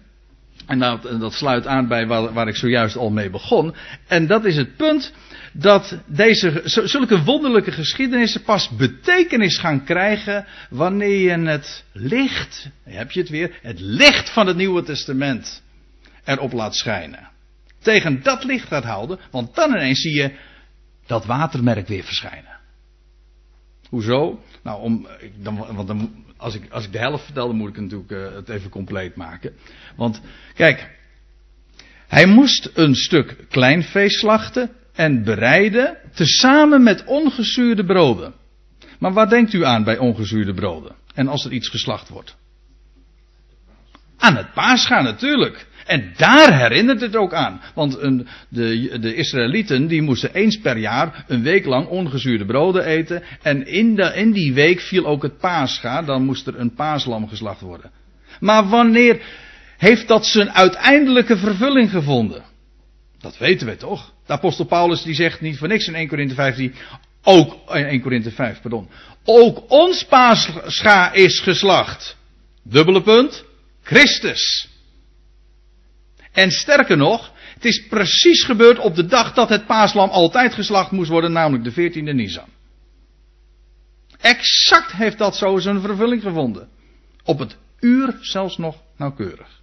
en 0.65 0.79
dat, 0.79 1.01
dat 1.19 1.34
sluit 1.34 1.67
aan 1.67 1.88
bij 1.88 2.07
waar, 2.07 2.34
waar 2.34 2.48
ik 2.48 2.55
zojuist 2.55 2.95
al 2.95 3.10
mee 3.10 3.29
begon, 3.29 3.75
en 4.07 4.27
dat 4.27 4.45
is 4.45 4.57
het 4.57 4.75
punt 4.75 5.13
dat 5.53 5.98
deze, 6.05 6.62
zulke 6.63 7.24
wonderlijke 7.24 7.72
geschiedenissen 7.72 8.43
pas 8.43 8.69
betekenis 8.69 9.57
gaan 9.57 9.84
krijgen 9.84 10.45
wanneer 10.69 11.19
je 11.19 11.48
het 11.48 11.84
licht, 11.91 12.69
heb 12.84 13.12
je 13.12 13.19
het 13.19 13.29
weer, 13.29 13.60
het 13.62 13.79
licht 13.79 14.29
van 14.29 14.48
het 14.48 14.57
Nieuwe 14.57 14.84
Testament 14.84 15.63
erop 16.24 16.51
laat 16.51 16.75
schijnen. 16.75 17.29
Tegen 17.79 18.24
dat 18.24 18.43
licht 18.43 18.67
gaat 18.67 18.84
houden, 18.84 19.19
want 19.31 19.55
dan 19.55 19.69
ineens 19.69 20.01
zie 20.01 20.15
je 20.15 20.31
dat 21.05 21.25
watermerk 21.25 21.88
weer 21.88 22.03
verschijnen. 22.03 22.60
Hoezo? 23.89 24.43
Nou, 24.63 24.81
om, 24.81 25.07
dan, 25.36 25.55
want 25.75 25.88
dan, 25.88 26.25
als, 26.37 26.55
ik, 26.55 26.71
als 26.71 26.85
ik 26.85 26.91
de 26.91 26.97
helft 26.97 27.23
vertel, 27.23 27.47
dan 27.47 27.55
moet 27.55 27.69
ik 27.69 27.81
natuurlijk 27.81 28.11
uh, 28.11 28.33
het 28.33 28.49
even 28.49 28.69
compleet 28.69 29.15
maken. 29.15 29.53
Want, 29.95 30.21
kijk, 30.53 30.97
hij 32.07 32.25
moest 32.25 32.69
een 32.73 32.95
stuk 32.95 33.45
kleinvee 33.49 34.09
slachten 34.09 34.71
en 34.93 35.23
bereiden, 35.23 35.97
tezamen 36.13 36.83
met 36.83 37.03
ongezuurde 37.05 37.85
broden. 37.85 38.33
Maar 38.99 39.13
wat 39.13 39.29
denkt 39.29 39.53
u 39.53 39.65
aan 39.65 39.83
bij 39.83 39.97
ongezuurde 39.97 40.53
broden? 40.53 40.95
En 41.13 41.27
als 41.27 41.45
er 41.45 41.51
iets 41.51 41.69
geslacht 41.69 42.09
wordt? 42.09 42.35
Aan 44.25 44.36
het 44.36 44.53
paasgaan 44.53 45.03
natuurlijk. 45.03 45.65
En 45.86 46.13
daar 46.17 46.60
herinnert 46.60 47.01
het 47.01 47.15
ook 47.15 47.34
aan. 47.34 47.62
Want 47.74 47.98
een, 48.01 48.27
de, 48.50 49.00
de 49.00 49.15
Israëlieten 49.15 49.88
die 49.88 50.01
moesten 50.01 50.34
eens 50.34 50.60
per 50.60 50.77
jaar 50.77 51.25
een 51.27 51.44
week 51.44 51.65
lang 51.65 51.88
ongezuurde 51.88 52.46
broden 52.46 52.86
eten. 52.86 53.24
En 53.41 53.67
in, 53.67 53.98
in 53.98 54.32
die 54.32 54.53
week 54.53 54.79
viel 54.79 55.05
ook 55.05 55.24
het 55.24 55.38
paascha. 55.38 56.01
Dan 56.01 56.24
moest 56.25 56.48
er 56.48 56.60
een 56.60 56.74
paaslam 56.74 57.27
geslacht 57.27 57.62
worden. 57.62 57.91
Maar 58.39 58.67
wanneer 58.67 59.22
heeft 59.77 60.08
dat 60.08 60.25
zijn 60.25 60.51
uiteindelijke 60.51 61.38
vervulling 61.38 61.89
gevonden? 61.89 62.44
Dat 63.20 63.38
weten 63.38 63.67
we 63.67 63.75
toch? 63.75 64.13
De 64.25 64.34
apostel 64.34 64.65
Paulus 64.65 65.01
die 65.01 65.15
zegt 65.15 65.41
niet 65.41 65.58
voor 65.58 65.67
niks 65.67 65.88
in 65.88 65.96
1 65.96 66.08
Korinthe 66.08 66.36
15. 66.36 66.74
Ook 67.24 67.55
in 67.74 67.86
1 67.86 68.01
Korinthe 68.01 68.32
5, 68.32 68.62
pardon. 68.62 68.89
Ook 69.25 69.63
ons 69.67 70.05
paascha 70.05 71.13
is 71.13 71.39
geslacht. 71.39 72.17
Dubbele 72.63 73.01
punt. 73.01 73.46
Christus. 73.85 74.69
En 76.31 76.51
sterker 76.51 76.97
nog, 76.97 77.31
het 77.53 77.65
is 77.65 77.87
precies 77.87 78.43
gebeurd 78.43 78.79
op 78.79 78.95
de 78.95 79.05
dag 79.05 79.33
dat 79.33 79.49
het 79.49 79.65
paaslam 79.65 80.09
altijd 80.09 80.53
geslacht 80.53 80.91
moest 80.91 81.09
worden, 81.09 81.31
namelijk 81.31 81.63
de 81.63 81.91
14e 81.91 82.15
Nisan. 82.15 82.49
Exact 84.17 84.91
heeft 84.91 85.17
dat 85.17 85.35
zo 85.35 85.57
zijn 85.57 85.81
vervulling 85.81 86.21
gevonden. 86.21 86.69
Op 87.23 87.39
het 87.39 87.57
uur 87.79 88.17
zelfs 88.21 88.57
nog 88.57 88.81
nauwkeurig. 88.97 89.61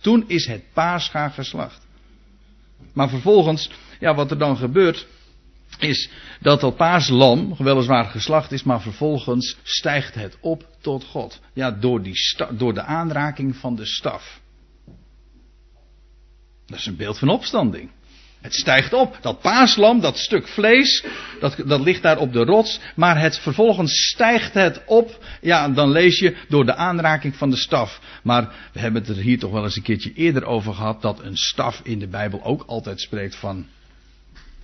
Toen 0.00 0.24
is 0.26 0.46
het 0.46 0.62
paascha 0.72 1.28
geslacht. 1.28 1.86
Maar 2.92 3.08
vervolgens, 3.08 3.70
ja, 4.00 4.14
wat 4.14 4.30
er 4.30 4.38
dan 4.38 4.56
gebeurt, 4.56 5.06
is 5.78 6.10
dat 6.40 6.60
dat 6.60 6.76
paaslam 6.76 7.54
weliswaar 7.58 8.04
geslacht 8.04 8.52
is, 8.52 8.62
maar 8.62 8.80
vervolgens 8.80 9.56
stijgt 9.62 10.14
het 10.14 10.36
op 10.40 10.66
tot 10.80 11.04
God. 11.04 11.40
Ja, 11.52 11.70
door, 11.70 12.02
die 12.02 12.16
door 12.50 12.74
de 12.74 12.82
aanraking 12.82 13.56
van 13.56 13.76
de 13.76 13.86
staf. 13.86 14.40
Dat 16.66 16.78
is 16.78 16.86
een 16.86 16.96
beeld 16.96 17.18
van 17.18 17.28
opstanding. 17.28 17.90
Het 18.40 18.54
stijgt 18.54 18.92
op. 18.92 19.18
Dat 19.20 19.40
paaslam, 19.40 20.00
dat 20.00 20.18
stuk 20.18 20.48
vlees, 20.48 21.04
dat, 21.40 21.56
dat 21.66 21.80
ligt 21.80 22.02
daar 22.02 22.18
op 22.18 22.32
de 22.32 22.44
rots. 22.44 22.80
Maar 22.94 23.20
het, 23.20 23.38
vervolgens 23.38 24.08
stijgt 24.08 24.54
het 24.54 24.82
op. 24.86 25.24
Ja, 25.40 25.68
dan 25.68 25.90
lees 25.90 26.18
je 26.18 26.36
door 26.48 26.66
de 26.66 26.74
aanraking 26.74 27.36
van 27.36 27.50
de 27.50 27.56
staf. 27.56 28.00
Maar 28.22 28.70
we 28.72 28.80
hebben 28.80 29.02
het 29.02 29.16
er 29.16 29.22
hier 29.22 29.38
toch 29.38 29.52
wel 29.52 29.64
eens 29.64 29.76
een 29.76 29.82
keertje 29.82 30.12
eerder 30.12 30.44
over 30.44 30.74
gehad. 30.74 31.02
Dat 31.02 31.20
een 31.22 31.36
staf 31.36 31.80
in 31.82 31.98
de 31.98 32.08
Bijbel 32.08 32.44
ook 32.44 32.64
altijd 32.66 33.00
spreekt 33.00 33.36
van. 33.36 33.66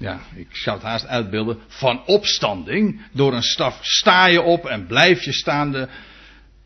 Ja, 0.03 0.21
ik 0.35 0.57
zou 0.57 0.77
het 0.77 0.87
haast 0.87 1.07
uitbeelden. 1.07 1.59
Van 1.67 2.07
opstanding. 2.07 3.03
Door 3.13 3.35
een 3.35 3.43
staf 3.43 3.79
sta 3.83 4.27
je 4.27 4.43
op 4.43 4.67
en 4.67 4.87
blijf 4.87 5.25
je 5.25 5.33
staande. 5.33 5.89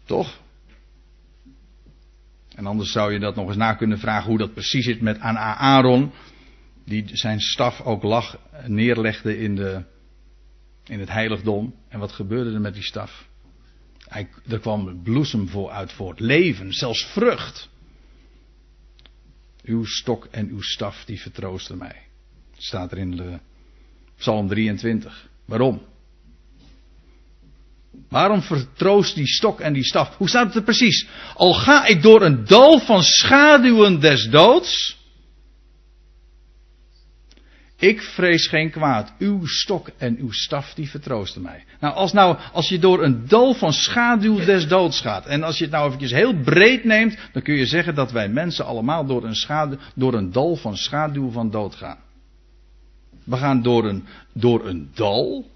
Toch? 0.05 0.40
En 2.55 2.66
anders 2.66 2.93
zou 2.93 3.12
je 3.12 3.19
dat 3.19 3.37
nog 3.37 3.49
eens 3.49 3.57
na 3.57 3.75
kunnen 3.75 3.99
vragen 3.99 4.28
hoe 4.28 4.38
dat 4.38 4.52
precies 4.52 4.85
zit 4.85 5.00
met 5.00 5.19
aan 5.19 5.38
Aaron. 5.38 6.12
Die 6.85 7.16
zijn 7.16 7.40
staf 7.40 7.81
ook 7.81 8.02
lag, 8.02 8.38
neerlegde 8.66 9.38
in, 9.38 9.55
de, 9.55 9.85
in 10.85 11.00
het 11.00 11.09
heiligdom. 11.09 11.75
En 11.88 11.99
wat 11.99 12.12
gebeurde 12.12 12.52
er 12.52 12.61
met 12.61 12.75
die 12.75 12.85
staf? 12.85 13.28
Er 14.49 14.59
kwam 14.61 15.02
bloesem 15.02 15.49
voor 15.49 15.71
uit 15.71 15.93
voort. 15.93 16.21
Leven, 16.21 16.73
zelfs 16.73 17.05
vrucht. 17.05 17.69
Uw 19.62 19.85
stok 19.85 20.25
en 20.25 20.49
uw 20.49 20.61
staf 20.61 21.05
die 21.05 21.21
vertroosten 21.21 21.78
mij. 21.78 22.06
Staat 22.57 22.93
er 22.93 22.99
in 22.99 23.17
de 23.17 23.39
Psalm 24.19 24.49
23. 24.49 25.29
Waarom? 25.45 25.83
Waarom 28.09 28.43
vertroost 28.43 29.15
die 29.15 29.27
stok 29.27 29.61
en 29.61 29.73
die 29.73 29.85
staf? 29.85 30.17
Hoe 30.17 30.29
staat 30.29 30.47
het 30.47 30.55
er 30.55 30.63
precies? 30.63 31.07
Al 31.35 31.55
ga 31.55 31.87
ik 31.87 32.03
door 32.03 32.23
een 32.23 32.45
dal 32.45 32.79
van 32.79 33.03
schaduwen 33.03 34.01
des 34.01 34.29
doods. 34.31 34.97
Ik 37.78 38.02
vrees 38.02 38.47
geen 38.47 38.71
kwaad. 38.71 39.13
Uw 39.19 39.47
stok 39.47 39.91
en 39.99 40.17
uw 40.19 40.30
staf 40.30 40.75
die 40.75 40.91
vertroosten 40.91 41.43
mij. 41.43 41.65
Nou, 41.80 41.95
als, 41.95 42.13
nou, 42.13 42.39
als 42.52 42.69
je 42.69 42.78
door 42.78 43.02
een 43.02 43.28
dal 43.28 43.54
van 43.54 43.73
schaduw 43.73 44.45
des 44.45 44.69
doods 44.69 45.00
gaat. 45.00 45.26
En 45.26 45.43
als 45.43 45.59
je 45.59 45.65
het 45.65 45.73
nou 45.73 45.87
eventjes 45.87 46.11
heel 46.11 46.35
breed 46.35 46.85
neemt. 46.85 47.17
Dan 47.33 47.43
kun 47.43 47.54
je 47.54 47.67
zeggen 47.67 47.95
dat 47.95 48.13
wij 48.13 48.28
mensen 48.28 48.65
allemaal 48.65 49.07
door 49.07 49.25
een, 49.25 49.35
schaduw, 49.35 49.78
door 49.95 50.15
een 50.15 50.33
dal 50.33 50.57
van 50.57 50.76
schaduw 50.76 51.30
van 51.30 51.50
dood 51.50 51.75
gaan. 51.75 51.99
We 53.26 53.36
gaan 53.36 53.62
door 53.62 53.84
een, 53.84 54.04
door 54.32 54.67
een 54.67 54.91
dal. 54.95 55.50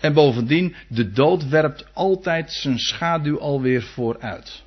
En 0.00 0.12
bovendien, 0.12 0.74
de 0.88 1.10
dood 1.10 1.48
werpt 1.48 1.94
altijd 1.94 2.52
zijn 2.52 2.78
schaduw 2.78 3.40
alweer 3.40 3.82
vooruit. 3.82 4.62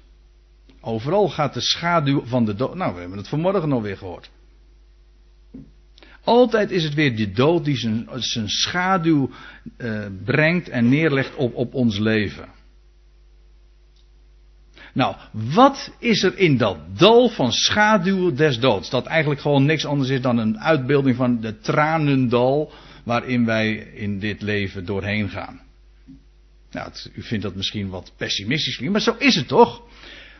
Overal 0.81 1.29
gaat 1.29 1.53
de 1.53 1.61
schaduw 1.61 2.25
van 2.25 2.45
de 2.45 2.55
dood. 2.55 2.75
Nou, 2.75 2.93
we 2.93 2.99
hebben 2.99 3.17
het 3.17 3.27
vanmorgen 3.27 3.71
alweer 3.71 3.97
gehoord. 3.97 4.29
Altijd 6.23 6.71
is 6.71 6.83
het 6.83 6.93
weer 6.93 7.15
de 7.15 7.31
dood 7.31 7.65
die 7.65 7.77
zijn, 7.77 8.07
zijn 8.15 8.49
schaduw 8.49 9.29
uh, 9.77 10.05
brengt 10.23 10.69
en 10.69 10.89
neerlegt 10.89 11.35
op, 11.35 11.55
op 11.55 11.73
ons 11.73 11.97
leven. 11.97 12.49
Nou, 14.93 15.15
wat 15.31 15.91
is 15.99 16.23
er 16.23 16.37
in 16.37 16.57
dat 16.57 16.77
dal 16.97 17.29
van 17.29 17.51
schaduw 17.51 18.33
des 18.33 18.59
doods? 18.59 18.89
Dat 18.89 19.05
eigenlijk 19.05 19.41
gewoon 19.41 19.65
niks 19.65 19.85
anders 19.85 20.09
is 20.09 20.21
dan 20.21 20.37
een 20.37 20.59
uitbeelding 20.59 21.15
van 21.15 21.41
de 21.41 21.59
tranendal 21.59 22.71
waarin 23.03 23.45
wij 23.45 23.73
in 23.93 24.19
dit 24.19 24.41
leven 24.41 24.85
doorheen 24.85 25.29
gaan. 25.29 25.61
Nou, 26.71 26.91
u 27.15 27.21
vindt 27.21 27.43
dat 27.43 27.55
misschien 27.55 27.89
wat 27.89 28.11
pessimistisch 28.17 28.79
maar 28.79 29.01
zo 29.01 29.15
is 29.17 29.35
het 29.35 29.47
toch? 29.47 29.81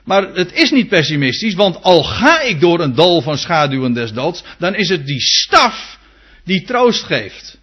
Maar 0.04 0.34
het 0.34 0.54
is 0.54 0.72
niet 0.72 0.88
pessimistisch, 0.88 1.54
want 1.54 1.82
al 1.82 2.04
ga 2.04 2.42
ik 2.42 2.60
door 2.60 2.80
een 2.80 2.96
dal 2.96 3.22
van 3.22 3.38
schaduwen 3.38 3.94
des 3.94 4.14
doods, 4.14 4.44
dan 4.60 4.76
is 4.76 4.90
het 4.90 5.06
die 5.06 5.22
staf 5.22 6.00
die 6.44 6.64
troost 6.64 7.04
geeft. 7.04 7.58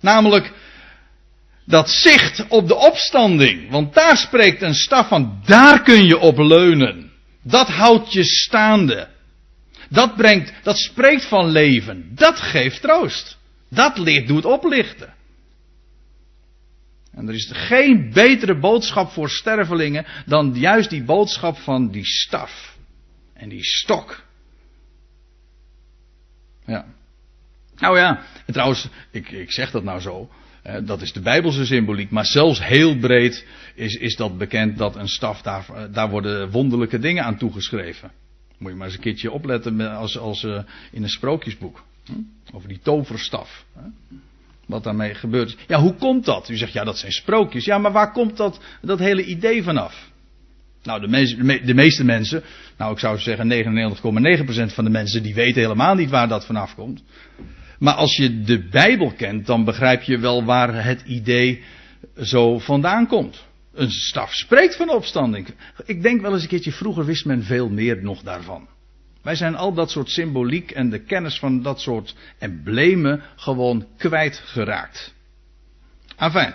Namelijk 0.00 0.52
dat 1.64 1.90
zicht 1.90 2.46
op 2.48 2.68
de 2.68 2.76
opstanding. 2.76 3.70
Want 3.70 3.94
daar 3.94 4.16
spreekt 4.16 4.62
een 4.62 4.74
staf 4.74 5.08
van, 5.08 5.40
daar 5.44 5.82
kun 5.82 6.04
je 6.04 6.18
op 6.18 6.38
leunen. 6.38 7.10
Dat 7.42 7.68
houdt 7.68 8.12
je 8.12 8.24
staande. 8.24 9.08
Dat 9.88 10.16
brengt, 10.16 10.52
dat 10.62 10.78
spreekt 10.78 11.24
van 11.24 11.48
leven. 11.48 12.10
Dat 12.14 12.40
geeft 12.40 12.82
troost. 12.82 13.38
Dat 13.68 13.98
leert, 13.98 14.26
doet 14.26 14.44
oplichten. 14.44 15.14
En 17.12 17.28
er 17.28 17.34
is 17.34 17.50
geen 17.52 18.10
betere 18.12 18.58
boodschap 18.58 19.10
voor 19.10 19.30
stervelingen 19.30 20.06
dan 20.26 20.54
juist 20.54 20.90
die 20.90 21.04
boodschap 21.04 21.58
van 21.58 21.90
die 21.90 22.06
staf. 22.06 22.76
En 23.34 23.48
die 23.48 23.64
stok. 23.64 24.24
Ja. 26.66 26.84
Nou 27.76 27.98
ja, 27.98 28.22
en 28.46 28.52
trouwens, 28.52 28.88
ik, 29.10 29.30
ik 29.30 29.52
zeg 29.52 29.70
dat 29.70 29.82
nou 29.82 30.00
zo. 30.00 30.30
Dat 30.84 31.02
is 31.02 31.12
de 31.12 31.20
Bijbelse 31.20 31.66
symboliek. 31.66 32.10
Maar 32.10 32.26
zelfs 32.26 32.64
heel 32.64 32.98
breed 32.98 33.46
is, 33.74 33.94
is 33.94 34.16
dat 34.16 34.38
bekend 34.38 34.78
dat 34.78 34.96
een 34.96 35.08
staf, 35.08 35.42
daar, 35.42 35.66
daar 35.92 36.10
worden 36.10 36.50
wonderlijke 36.50 36.98
dingen 36.98 37.24
aan 37.24 37.38
toegeschreven. 37.38 38.10
Moet 38.58 38.70
je 38.70 38.76
maar 38.76 38.86
eens 38.86 38.96
een 38.96 39.02
keertje 39.02 39.30
opletten 39.30 39.96
als, 39.96 40.18
als 40.18 40.42
uh, 40.42 40.62
in 40.92 41.02
een 41.02 41.08
sprookjesboek. 41.08 41.84
Over 42.52 42.68
die 42.68 42.80
toverstaf. 42.82 43.64
Wat 44.66 44.84
daarmee 44.84 45.14
gebeurt. 45.14 45.56
Ja, 45.66 45.80
hoe 45.80 45.94
komt 45.94 46.24
dat? 46.24 46.48
U 46.48 46.56
zegt 46.56 46.72
ja, 46.72 46.84
dat 46.84 46.98
zijn 46.98 47.12
sprookjes. 47.12 47.64
Ja, 47.64 47.78
maar 47.78 47.92
waar 47.92 48.12
komt 48.12 48.36
dat, 48.36 48.60
dat 48.80 48.98
hele 48.98 49.24
idee 49.24 49.62
vanaf? 49.62 50.10
Nou, 50.82 51.00
de, 51.00 51.60
de 51.64 51.74
meeste 51.74 52.04
mensen, 52.04 52.42
nou 52.76 52.92
ik 52.92 52.98
zou 52.98 53.18
zeggen 53.18 53.50
99,9% 54.70 54.74
van 54.74 54.84
de 54.84 54.90
mensen, 54.90 55.22
die 55.22 55.34
weten 55.34 55.62
helemaal 55.62 55.94
niet 55.94 56.10
waar 56.10 56.28
dat 56.28 56.46
vanaf 56.46 56.74
komt. 56.74 57.02
Maar 57.82 57.94
als 57.94 58.16
je 58.16 58.42
de 58.42 58.68
Bijbel 58.68 59.12
kent, 59.12 59.46
dan 59.46 59.64
begrijp 59.64 60.02
je 60.02 60.18
wel 60.18 60.44
waar 60.44 60.84
het 60.84 61.02
idee 61.06 61.62
zo 62.20 62.58
vandaan 62.58 63.06
komt. 63.06 63.44
Een 63.74 63.90
staf 63.90 64.34
spreekt 64.34 64.76
van 64.76 64.90
opstanding. 64.90 65.48
Ik 65.84 66.02
denk 66.02 66.20
wel 66.20 66.32
eens 66.32 66.42
een 66.42 66.48
keertje, 66.48 66.72
vroeger 66.72 67.04
wist 67.04 67.24
men 67.24 67.42
veel 67.42 67.68
meer 67.68 68.02
nog 68.02 68.22
daarvan. 68.22 68.68
Wij 69.22 69.34
zijn 69.34 69.56
al 69.56 69.74
dat 69.74 69.90
soort 69.90 70.10
symboliek 70.10 70.70
en 70.70 70.90
de 70.90 70.98
kennis 70.98 71.38
van 71.38 71.62
dat 71.62 71.80
soort 71.80 72.14
emblemen 72.38 73.22
gewoon 73.36 73.86
kwijtgeraakt. 73.96 75.14
Enfin, 76.16 76.54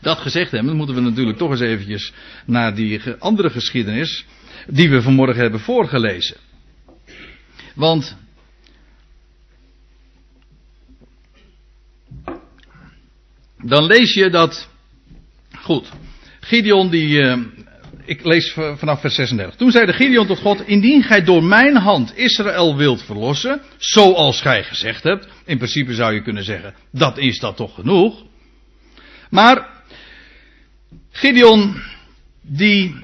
dat 0.00 0.18
gezegd 0.18 0.50
hebben, 0.50 0.76
moeten 0.76 0.94
we 0.94 1.00
natuurlijk 1.00 1.38
toch 1.38 1.50
eens 1.50 1.60
eventjes 1.60 2.12
naar 2.46 2.74
die 2.74 3.00
andere 3.18 3.50
geschiedenis 3.50 4.26
die 4.66 4.90
we 4.90 5.02
vanmorgen 5.02 5.42
hebben 5.42 5.60
voorgelezen. 5.60 6.36
Want 7.74 8.16
dan 13.62 13.84
lees 13.84 14.14
je 14.14 14.30
dat. 14.30 14.68
Goed. 15.52 15.88
Gideon 16.40 16.90
die, 16.90 17.20
eh, 17.20 17.38
ik 18.04 18.24
lees 18.24 18.52
vanaf 18.52 19.00
vers 19.00 19.14
36. 19.14 19.56
Toen 19.56 19.70
zei 19.70 19.86
de 19.86 19.92
Gideon 19.92 20.26
tot 20.26 20.38
God, 20.38 20.66
indien 20.66 21.02
gij 21.02 21.24
door 21.24 21.44
mijn 21.44 21.76
hand 21.76 22.16
Israël 22.16 22.76
wilt 22.76 23.02
verlossen, 23.02 23.62
zoals 23.76 24.40
gij 24.40 24.64
gezegd 24.64 25.02
hebt, 25.02 25.28
in 25.44 25.56
principe 25.56 25.94
zou 25.94 26.14
je 26.14 26.22
kunnen 26.22 26.44
zeggen, 26.44 26.74
dat 26.92 27.18
is 27.18 27.38
dat 27.38 27.56
toch 27.56 27.74
genoeg. 27.74 28.24
Maar, 29.30 29.68
Gideon, 31.10 31.82
die 32.42 32.94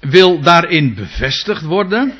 wil 0.00 0.40
daarin 0.40 0.94
bevestigd 0.94 1.62
worden. 1.62 2.12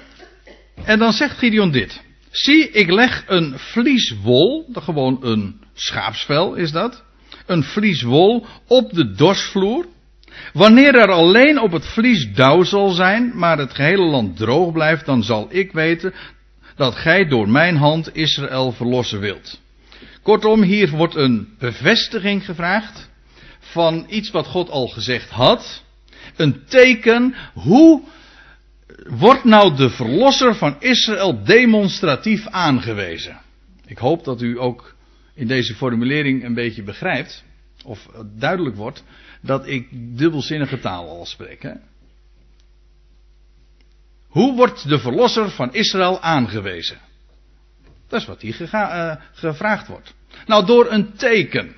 En 0.85 0.99
dan 0.99 1.13
zegt 1.13 1.39
Gideon 1.39 1.71
dit. 1.71 2.03
Zie, 2.33 2.71
ik 2.71 2.91
leg 2.91 3.25
een 3.27 3.59
vlieswol, 3.59 4.69
gewoon 4.73 5.19
een 5.21 5.61
schaapsvel 5.75 6.55
is 6.55 6.73
dat. 6.73 7.05
Een 7.47 7.63
vlieswol 7.63 8.47
op 8.67 8.93
de 8.93 9.13
dorsvloer. 9.13 9.87
Wanneer 10.53 10.95
er 10.95 11.11
alleen 11.11 11.61
op 11.61 11.73
het 11.73 11.87
vlies 11.87 12.33
dauw 12.35 12.63
zal 12.63 12.91
zijn, 12.91 13.33
maar 13.35 13.59
het 13.59 13.75
gehele 13.75 14.05
land 14.05 14.37
droog 14.37 14.73
blijft, 14.73 15.07
dan 15.07 15.23
zal 15.23 15.47
ik 15.51 15.73
weten 15.73 16.15
dat 16.77 16.95
gij 16.95 17.29
door 17.29 17.49
mijn 17.49 17.77
hand 17.77 18.15
Israël 18.15 18.73
verlossen 18.73 19.21
wilt. 19.21 19.61
Kortom, 20.23 20.63
hier 20.63 20.91
wordt 20.91 21.15
een 21.15 21.49
bevestiging 21.59 22.45
gevraagd 22.45 23.11
van 23.59 24.07
iets 24.09 24.31
wat 24.31 24.47
God 24.47 24.71
al 24.71 24.87
gezegd 24.87 25.31
had. 25.31 25.85
Een 26.37 26.65
teken, 26.65 27.35
hoe 27.55 28.03
wordt 29.09 29.45
nou 29.45 29.77
de 29.77 29.91
verlosser 29.91 30.55
van 30.55 30.77
Israël 30.79 31.45
demonstratief 31.45 32.47
aangewezen? 32.47 33.41
Ik 33.87 33.99
hoop 33.99 34.25
dat 34.25 34.43
u 34.43 34.61
ook 34.61 34.95
in 35.35 35.47
deze 35.47 35.75
formulering 35.75 36.45
een 36.45 36.55
beetje 36.55 36.83
begrijpt, 36.83 37.45
of 37.85 38.09
duidelijk 38.39 38.77
wordt, 38.77 39.05
dat 39.41 39.67
ik 39.67 39.89
dubbelzinnige 40.19 40.79
taal 40.79 41.09
al 41.09 41.27
spreek. 41.27 41.63
Hè? 41.63 41.73
Hoe 44.27 44.57
wordt 44.57 44.89
de 44.89 44.99
verlosser 44.99 45.51
van 45.51 45.75
Israël 45.75 46.21
aangewezen? 46.21 46.99
Dat 48.09 48.21
is 48.21 48.27
wat 48.27 48.41
hier 48.41 48.61
uh, 48.73 49.15
gevraagd 49.33 49.89
wordt. 49.89 50.15
Nou, 50.47 50.67
door 50.67 50.91
een 50.91 51.13
teken. 51.13 51.75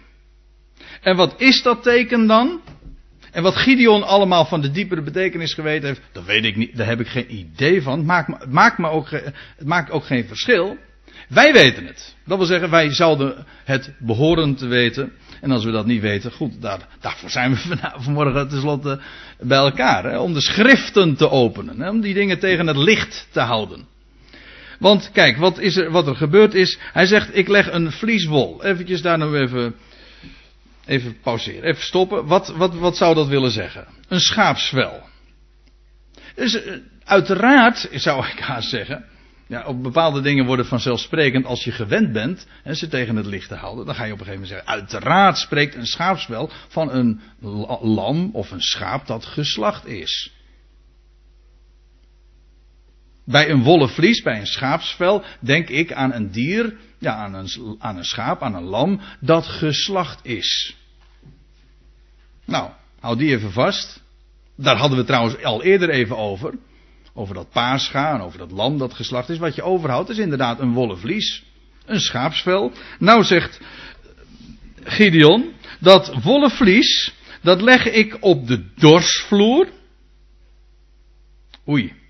En 1.00 1.16
wat 1.16 1.40
is 1.40 1.62
dat 1.62 1.82
teken 1.82 2.26
dan? 2.26 2.60
En 3.34 3.42
wat 3.42 3.56
Gideon 3.56 4.02
allemaal 4.02 4.44
van 4.44 4.60
de 4.60 4.70
diepere 4.70 5.02
betekenis 5.02 5.54
geweten 5.54 5.88
heeft, 5.88 6.00
dat 6.12 6.24
weet 6.24 6.44
ik 6.44 6.56
niet, 6.56 6.76
daar 6.76 6.86
heb 6.86 7.00
ik 7.00 7.08
geen 7.08 7.34
idee 7.34 7.82
van. 7.82 8.08
Het 8.08 8.50
maakt, 8.50 8.78
me 8.78 8.88
ook, 8.88 9.10
het 9.10 9.66
maakt 9.66 9.90
ook 9.90 10.04
geen 10.04 10.26
verschil. 10.26 10.76
Wij 11.28 11.52
weten 11.52 11.86
het. 11.86 12.14
Dat 12.26 12.38
wil 12.38 12.46
zeggen, 12.46 12.70
wij 12.70 12.92
zouden 12.92 13.46
het 13.64 13.92
behoren 13.98 14.54
te 14.54 14.66
weten. 14.66 15.12
En 15.40 15.50
als 15.50 15.64
we 15.64 15.70
dat 15.70 15.86
niet 15.86 16.00
weten, 16.00 16.32
goed, 16.32 16.62
daar, 16.62 16.88
daarvoor 17.00 17.30
zijn 17.30 17.54
we 17.54 17.78
vanmorgen 17.96 18.48
tenslotte 18.48 19.00
bij 19.40 19.58
elkaar. 19.58 20.04
Hè, 20.04 20.18
om 20.18 20.32
de 20.32 20.40
schriften 20.40 21.16
te 21.16 21.30
openen. 21.30 21.80
Hè, 21.80 21.88
om 21.90 22.00
die 22.00 22.14
dingen 22.14 22.38
tegen 22.38 22.66
het 22.66 22.76
licht 22.76 23.28
te 23.30 23.40
houden. 23.40 23.86
Want 24.78 25.10
kijk, 25.12 25.36
wat, 25.36 25.58
is 25.58 25.76
er, 25.76 25.90
wat 25.90 26.06
er 26.06 26.16
gebeurd 26.16 26.54
is. 26.54 26.78
Hij 26.92 27.06
zegt, 27.06 27.36
ik 27.36 27.48
leg 27.48 27.72
een 27.72 27.92
vlieswol. 27.92 28.64
Eventjes 28.64 29.02
daar 29.02 29.18
nou 29.18 29.38
even, 29.38 29.74
even 30.86 31.20
pauzeren. 31.20 31.62
Even 31.62 31.82
stoppen. 31.82 32.26
Wat, 32.26 32.48
wat, 32.48 32.74
wat 32.74 32.96
zou 32.96 33.14
dat 33.14 33.26
willen 33.26 33.50
zeggen? 33.50 33.86
Een 34.08 34.20
schaapsvel. 34.20 35.02
Dus 36.34 36.62
eh, 36.62 36.74
uiteraard, 37.04 37.88
zou 37.92 38.26
ik 38.26 38.38
haast 38.38 38.68
zeggen. 38.68 39.04
Ja, 39.46 39.64
op 39.66 39.82
bepaalde 39.82 40.20
dingen 40.20 40.46
worden 40.46 40.66
vanzelfsprekend 40.66 41.44
als 41.44 41.64
je 41.64 41.72
gewend 41.72 42.12
bent 42.12 42.46
en 42.62 42.76
ze 42.76 42.88
tegen 42.88 43.16
het 43.16 43.26
licht 43.26 43.48
te 43.48 43.54
houden. 43.54 43.86
Dan 43.86 43.94
ga 43.94 44.04
je 44.04 44.12
op 44.12 44.18
een 44.18 44.24
gegeven 44.24 44.48
moment 44.48 44.64
zeggen, 44.64 44.80
uiteraard 44.80 45.38
spreekt 45.38 45.74
een 45.74 45.86
schaapsvel 45.86 46.50
van 46.68 46.92
een 46.92 47.20
lam 47.80 48.30
of 48.32 48.50
een 48.50 48.62
schaap 48.62 49.06
dat 49.06 49.24
geslacht 49.24 49.86
is. 49.86 50.32
Bij 53.24 53.50
een 53.50 53.62
wollen 53.62 53.88
vlies, 53.88 54.22
bij 54.22 54.40
een 54.40 54.46
schaapsvel, 54.46 55.24
denk 55.40 55.68
ik 55.68 55.92
aan 55.92 56.12
een 56.12 56.30
dier, 56.30 56.76
ja, 56.98 57.14
aan 57.14 57.34
een, 57.34 57.76
aan 57.78 57.96
een 57.96 58.04
schaap, 58.04 58.42
aan 58.42 58.54
een 58.54 58.64
lam, 58.64 59.00
dat 59.20 59.46
geslacht 59.46 60.26
is. 60.26 60.76
Nou, 62.44 62.70
hou 63.00 63.16
die 63.16 63.30
even 63.30 63.52
vast. 63.52 64.02
Daar 64.56 64.76
hadden 64.76 64.98
we 64.98 65.04
trouwens 65.04 65.42
al 65.42 65.62
eerder 65.62 65.90
even 65.90 66.16
over. 66.16 66.54
Over 67.14 67.34
dat 67.34 67.50
paascha 67.50 68.14
en 68.14 68.20
over 68.20 68.38
dat 68.38 68.50
lam 68.50 68.78
dat 68.78 68.94
geslacht 68.94 69.28
is. 69.28 69.38
Wat 69.38 69.54
je 69.54 69.62
overhoudt 69.62 70.10
is 70.10 70.18
inderdaad 70.18 70.60
een 70.60 70.72
wollen 70.72 70.98
vlies. 70.98 71.42
Een 71.86 72.00
schaapsvel. 72.00 72.72
Nou 72.98 73.24
zegt 73.24 73.60
Gideon, 74.84 75.52
dat 75.80 76.22
wollen 76.22 76.50
vlies, 76.50 77.14
dat 77.42 77.60
leg 77.60 77.90
ik 77.90 78.16
op 78.20 78.46
de 78.46 78.64
dorsvloer. 78.74 79.68
Oei. 81.68 82.02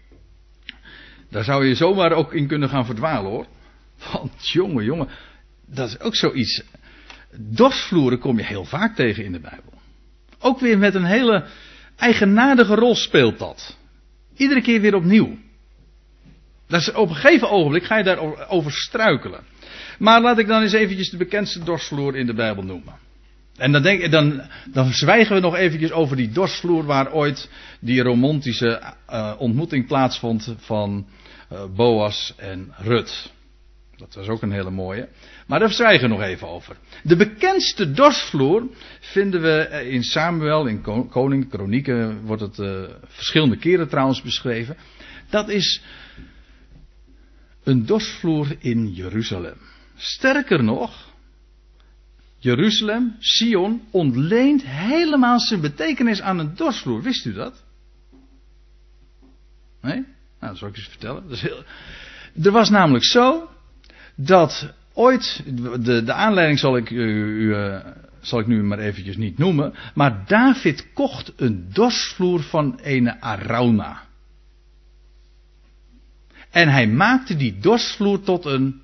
Daar 1.35 1.45
zou 1.45 1.67
je 1.67 1.75
zomaar 1.75 2.13
ook 2.13 2.33
in 2.35 2.47
kunnen 2.47 2.69
gaan 2.69 2.87
verdwalen 2.87 3.31
hoor. 3.31 3.47
Want 4.13 4.49
jongen, 4.49 4.85
jongen, 4.85 5.09
dat 5.67 5.89
is 5.89 6.01
ook 6.01 6.17
zoiets. 6.17 6.63
Dorsvloeren 7.37 8.19
kom 8.19 8.37
je 8.37 8.45
heel 8.45 8.65
vaak 8.65 8.95
tegen 8.95 9.25
in 9.25 9.33
de 9.33 9.41
Bijbel. 9.41 9.73
Ook 10.39 10.61
weer 10.61 10.79
met 10.79 10.95
een 10.95 11.05
hele 11.05 11.47
eigenaardige 11.97 12.75
rol 12.75 12.95
speelt 12.95 13.39
dat. 13.39 13.77
Iedere 14.37 14.61
keer 14.61 14.81
weer 14.81 14.95
opnieuw. 14.95 15.39
Dat 16.67 16.93
op 16.93 17.09
een 17.09 17.15
gegeven 17.15 17.51
ogenblik 17.51 17.85
ga 17.85 17.97
je 17.97 18.05
daarover 18.05 18.73
struikelen. 18.73 19.41
Maar 19.99 20.21
laat 20.21 20.39
ik 20.39 20.47
dan 20.47 20.63
eens 20.63 20.73
eventjes 20.73 21.11
de 21.11 21.17
bekendste 21.17 21.65
dorsvloer 21.65 22.17
in 22.17 22.27
de 22.27 22.35
Bijbel 22.35 22.63
noemen. 22.63 22.95
En 23.57 23.73
dan, 23.73 23.83
denk, 23.83 24.11
dan, 24.11 24.43
dan 24.73 24.93
zwijgen 24.93 25.35
we 25.35 25.41
nog 25.41 25.57
eventjes 25.57 25.93
over 25.93 26.17
die 26.17 26.31
dorsvloer 26.31 26.85
waar 26.85 27.13
ooit 27.13 27.51
die 27.81 28.03
romantische 28.03 28.83
uh, 29.11 29.35
ontmoeting 29.39 29.87
plaatsvond 29.87 30.55
van 30.59 31.07
Boas 31.75 32.35
en 32.37 32.75
Rut. 32.77 33.33
Dat 33.97 34.15
was 34.15 34.29
ook 34.29 34.43
een 34.43 34.53
hele 34.53 34.71
mooie. 34.71 35.09
Maar 35.47 35.59
daar 35.59 35.73
zwijgen 35.73 36.09
we 36.09 36.15
nog 36.15 36.25
even 36.25 36.49
over. 36.49 36.77
De 37.03 37.17
bekendste 37.17 37.93
dorsvloer 37.93 38.69
vinden 39.01 39.43
we 39.43 39.59
eh, 39.59 39.93
in 39.93 40.03
Samuel, 40.03 40.67
in 40.67 41.09
Koning, 41.11 41.49
Kronieken 41.49 42.23
wordt 42.23 42.43
het 42.43 42.59
uh, 42.59 42.83
verschillende 43.07 43.57
keren 43.57 43.89
trouwens 43.89 44.23
beschreven. 44.23 44.77
Dat 45.31 45.49
is 45.49 45.83
een 47.63 47.87
dorsvloer 47.87 48.57
in 48.59 48.93
Jeruzalem. 48.93 49.57
Sterker 49.97 50.63
nog, 50.65 51.13
Jeruzalem, 52.39 53.17
Sion, 53.19 53.83
ontleent 53.91 54.63
helemaal 54.65 55.41
zijn 55.41 55.61
betekenis 55.61 56.21
aan 56.21 56.39
een 56.39 56.55
dorsvloer. 56.55 57.03
Wist 57.03 57.25
u 57.25 57.33
dat? 57.33 57.65
Nee? 59.81 60.05
Nou, 60.45 60.57
dat 60.57 60.59
zal 60.59 60.73
ik 60.73 60.77
eens 60.77 60.89
vertellen. 60.89 61.25
Heel... 61.29 61.65
Er 62.43 62.51
was 62.51 62.71
namelijk 62.71 63.05
zo 63.05 63.49
dat 64.15 64.73
ooit, 64.93 65.43
de, 65.83 66.03
de 66.05 66.13
aanleiding 66.13 66.59
zal 66.59 66.77
ik, 66.77 66.91
u, 66.91 67.57
uh, 67.57 67.79
zal 68.21 68.39
ik 68.39 68.47
nu 68.47 68.63
maar 68.63 68.79
eventjes 68.79 69.17
niet 69.17 69.39
noemen, 69.39 69.75
maar 69.95 70.25
David 70.27 70.93
kocht 70.93 71.33
een 71.37 71.69
dorsvloer 71.73 72.43
van 72.43 72.79
een 72.83 73.23
Arauna. 73.23 74.03
En 76.51 76.69
hij 76.69 76.87
maakte 76.87 77.37
die 77.37 77.59
dorsvloer 77.59 78.21
tot 78.21 78.45
een 78.45 78.81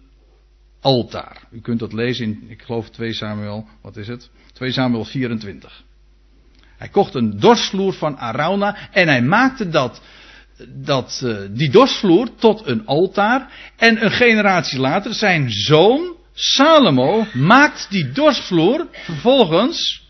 altaar. 0.81 1.43
U 1.51 1.61
kunt 1.61 1.79
dat 1.79 1.93
lezen 1.93 2.25
in, 2.25 2.45
ik 2.49 2.63
geloof 2.63 2.91
2 2.91 3.13
Samuel, 3.13 3.69
wat 3.83 3.97
is 3.97 4.09
het? 4.09 4.31
2 4.53 4.73
Samuel 4.73 5.05
24. 5.05 5.83
Hij 6.77 6.89
kocht 6.89 7.15
een 7.15 7.41
dorsvloer 7.41 7.93
van 7.93 8.19
Arauna 8.19 8.77
en 8.91 9.09
hij 9.09 9.23
maakte 9.23 9.69
dat, 9.69 10.03
dat, 10.69 11.21
uh, 11.25 11.37
die 11.51 11.71
dorsvloer 11.71 12.29
tot 12.39 12.67
een 12.67 12.87
altaar. 12.87 13.53
En 13.77 14.05
een 14.05 14.11
generatie 14.11 14.79
later, 14.79 15.15
zijn 15.15 15.51
zoon 15.51 16.19
Salomo 16.35 17.27
maakt 17.33 17.91
die 17.91 18.13
dorsvloer 18.13 18.87
vervolgens 18.93 20.09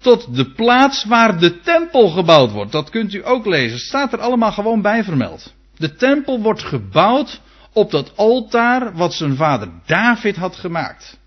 tot 0.00 0.36
de 0.36 0.52
plaats 0.52 1.04
waar 1.04 1.38
de 1.38 1.60
tempel 1.60 2.08
gebouwd 2.08 2.50
wordt. 2.50 2.72
Dat 2.72 2.90
kunt 2.90 3.14
u 3.14 3.26
ook 3.26 3.46
lezen. 3.46 3.76
Het 3.76 3.86
staat 3.86 4.12
er 4.12 4.20
allemaal 4.20 4.52
gewoon 4.52 4.82
bij 4.82 5.04
vermeld. 5.04 5.54
De 5.76 5.94
tempel 5.94 6.40
wordt 6.40 6.62
gebouwd 6.62 7.40
op 7.72 7.90
dat 7.90 8.16
altaar 8.16 8.96
wat 8.96 9.14
zijn 9.14 9.36
vader 9.36 9.68
David 9.86 10.36
had 10.36 10.56
gemaakt. 10.56 11.18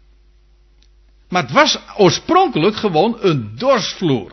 Maar 1.29 1.41
het 1.41 1.51
was 1.51 1.79
oorspronkelijk 1.97 2.75
gewoon 2.75 3.17
een 3.19 3.51
dorsvloer. 3.57 4.31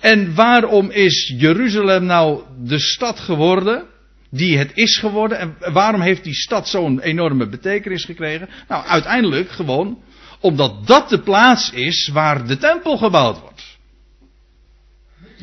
En 0.00 0.34
waarom 0.34 0.90
is 0.90 1.34
Jeruzalem 1.36 2.04
nou 2.04 2.42
de 2.64 2.78
stad 2.78 3.20
geworden? 3.20 3.86
Die 4.30 4.58
het 4.58 4.70
is 4.74 4.96
geworden. 4.96 5.38
En 5.38 5.56
waarom 5.72 6.00
heeft 6.00 6.24
die 6.24 6.34
stad 6.34 6.68
zo'n 6.68 7.00
enorme 7.00 7.48
betekenis 7.48 8.04
gekregen? 8.04 8.48
Nou, 8.68 8.86
uiteindelijk 8.86 9.50
gewoon 9.50 10.02
omdat 10.40 10.86
dat 10.86 11.08
de 11.08 11.20
plaats 11.20 11.70
is 11.70 12.08
waar 12.12 12.46
de 12.46 12.56
tempel 12.56 12.96
gebouwd 12.96 13.40
wordt. 13.40 13.78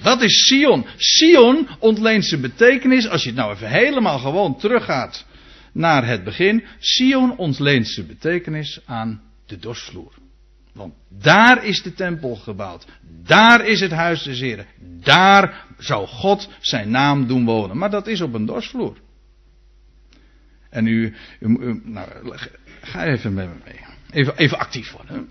Dat 0.02 0.22
is 0.22 0.46
Sion. 0.46 0.86
Sion 0.98 1.68
ontleent 1.80 2.26
zijn 2.26 2.42
betekenis, 2.42 3.10
als 3.10 3.22
je 3.24 3.30
het 3.30 3.38
nou 3.38 3.54
even 3.54 3.70
helemaal 3.70 4.20
gewoon 4.20 4.58
teruggaat 4.58 5.26
naar 5.74 6.08
het 6.08 6.24
begin. 6.24 6.64
Sion 6.80 7.38
ontleent 7.38 7.88
zijn 7.88 8.08
betekenis 8.08 8.80
aan 8.86 9.22
de 9.46 9.58
dorsvloer. 9.58 10.14
Want 10.76 10.94
daar 11.10 11.66
is 11.66 11.82
de 11.82 11.94
tempel 11.94 12.36
gebouwd. 12.36 12.86
Daar 13.24 13.66
is 13.66 13.80
het 13.80 13.92
huis 13.92 14.24
des 14.24 14.40
Heren. 14.40 14.66
Daar 14.80 15.66
zou 15.78 16.08
God 16.08 16.50
zijn 16.60 16.90
naam 16.90 17.28
doen 17.28 17.46
wonen. 17.46 17.78
Maar 17.78 17.90
dat 17.90 18.08
is 18.08 18.22
op 18.22 18.34
een 18.34 18.46
dorsvloer. 18.46 18.98
En 20.70 20.88
u, 20.88 21.16
u, 21.40 21.82
nou, 21.84 22.10
ga 22.82 23.06
even 23.06 23.34
met 23.34 23.48
me 23.48 23.56
mee. 23.66 23.80
even, 24.12 24.38
even 24.38 24.60
actief 24.60 24.92
worden. 24.92 25.30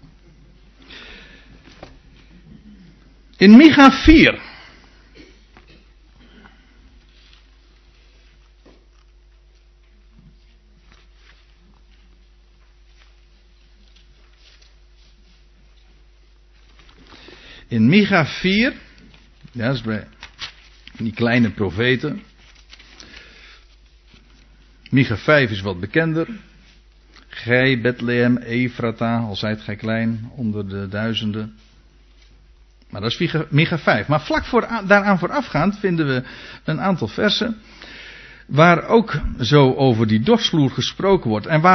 In 3.36 3.56
Micha 3.56 3.90
4. 3.90 4.53
In 17.74 17.88
Micha 17.88 18.26
4, 18.26 18.72
ja, 19.52 19.66
dat 19.66 19.74
is 19.74 19.82
bij 19.82 20.06
die 20.96 21.12
kleine 21.12 21.50
profeten. 21.50 22.22
Micha 24.90 25.16
5 25.16 25.50
is 25.50 25.60
wat 25.60 25.80
bekender. 25.80 26.28
Gij, 27.28 27.80
Bethlehem, 27.80 28.36
Efrata, 28.36 29.18
al 29.18 29.36
zijt 29.36 29.60
gij 29.60 29.76
klein, 29.76 30.30
onder 30.36 30.68
de 30.68 30.88
duizenden. 30.88 31.54
Maar 32.90 33.00
dat 33.00 33.20
is 33.20 33.32
Micha 33.50 33.78
5. 33.78 34.06
Maar 34.06 34.20
vlak 34.20 34.44
voor, 34.44 34.60
daaraan 34.86 35.18
voorafgaand 35.18 35.78
vinden 35.78 36.06
we 36.06 36.22
een 36.64 36.80
aantal 36.80 37.08
versen. 37.08 37.58
Waar 38.46 38.86
ook 38.86 39.20
zo 39.40 39.74
over 39.74 40.06
die 40.06 40.20
dorsvloer 40.20 40.70
gesproken 40.70 41.30
wordt. 41.30 41.46
En 41.46 41.60
waar 41.60 41.72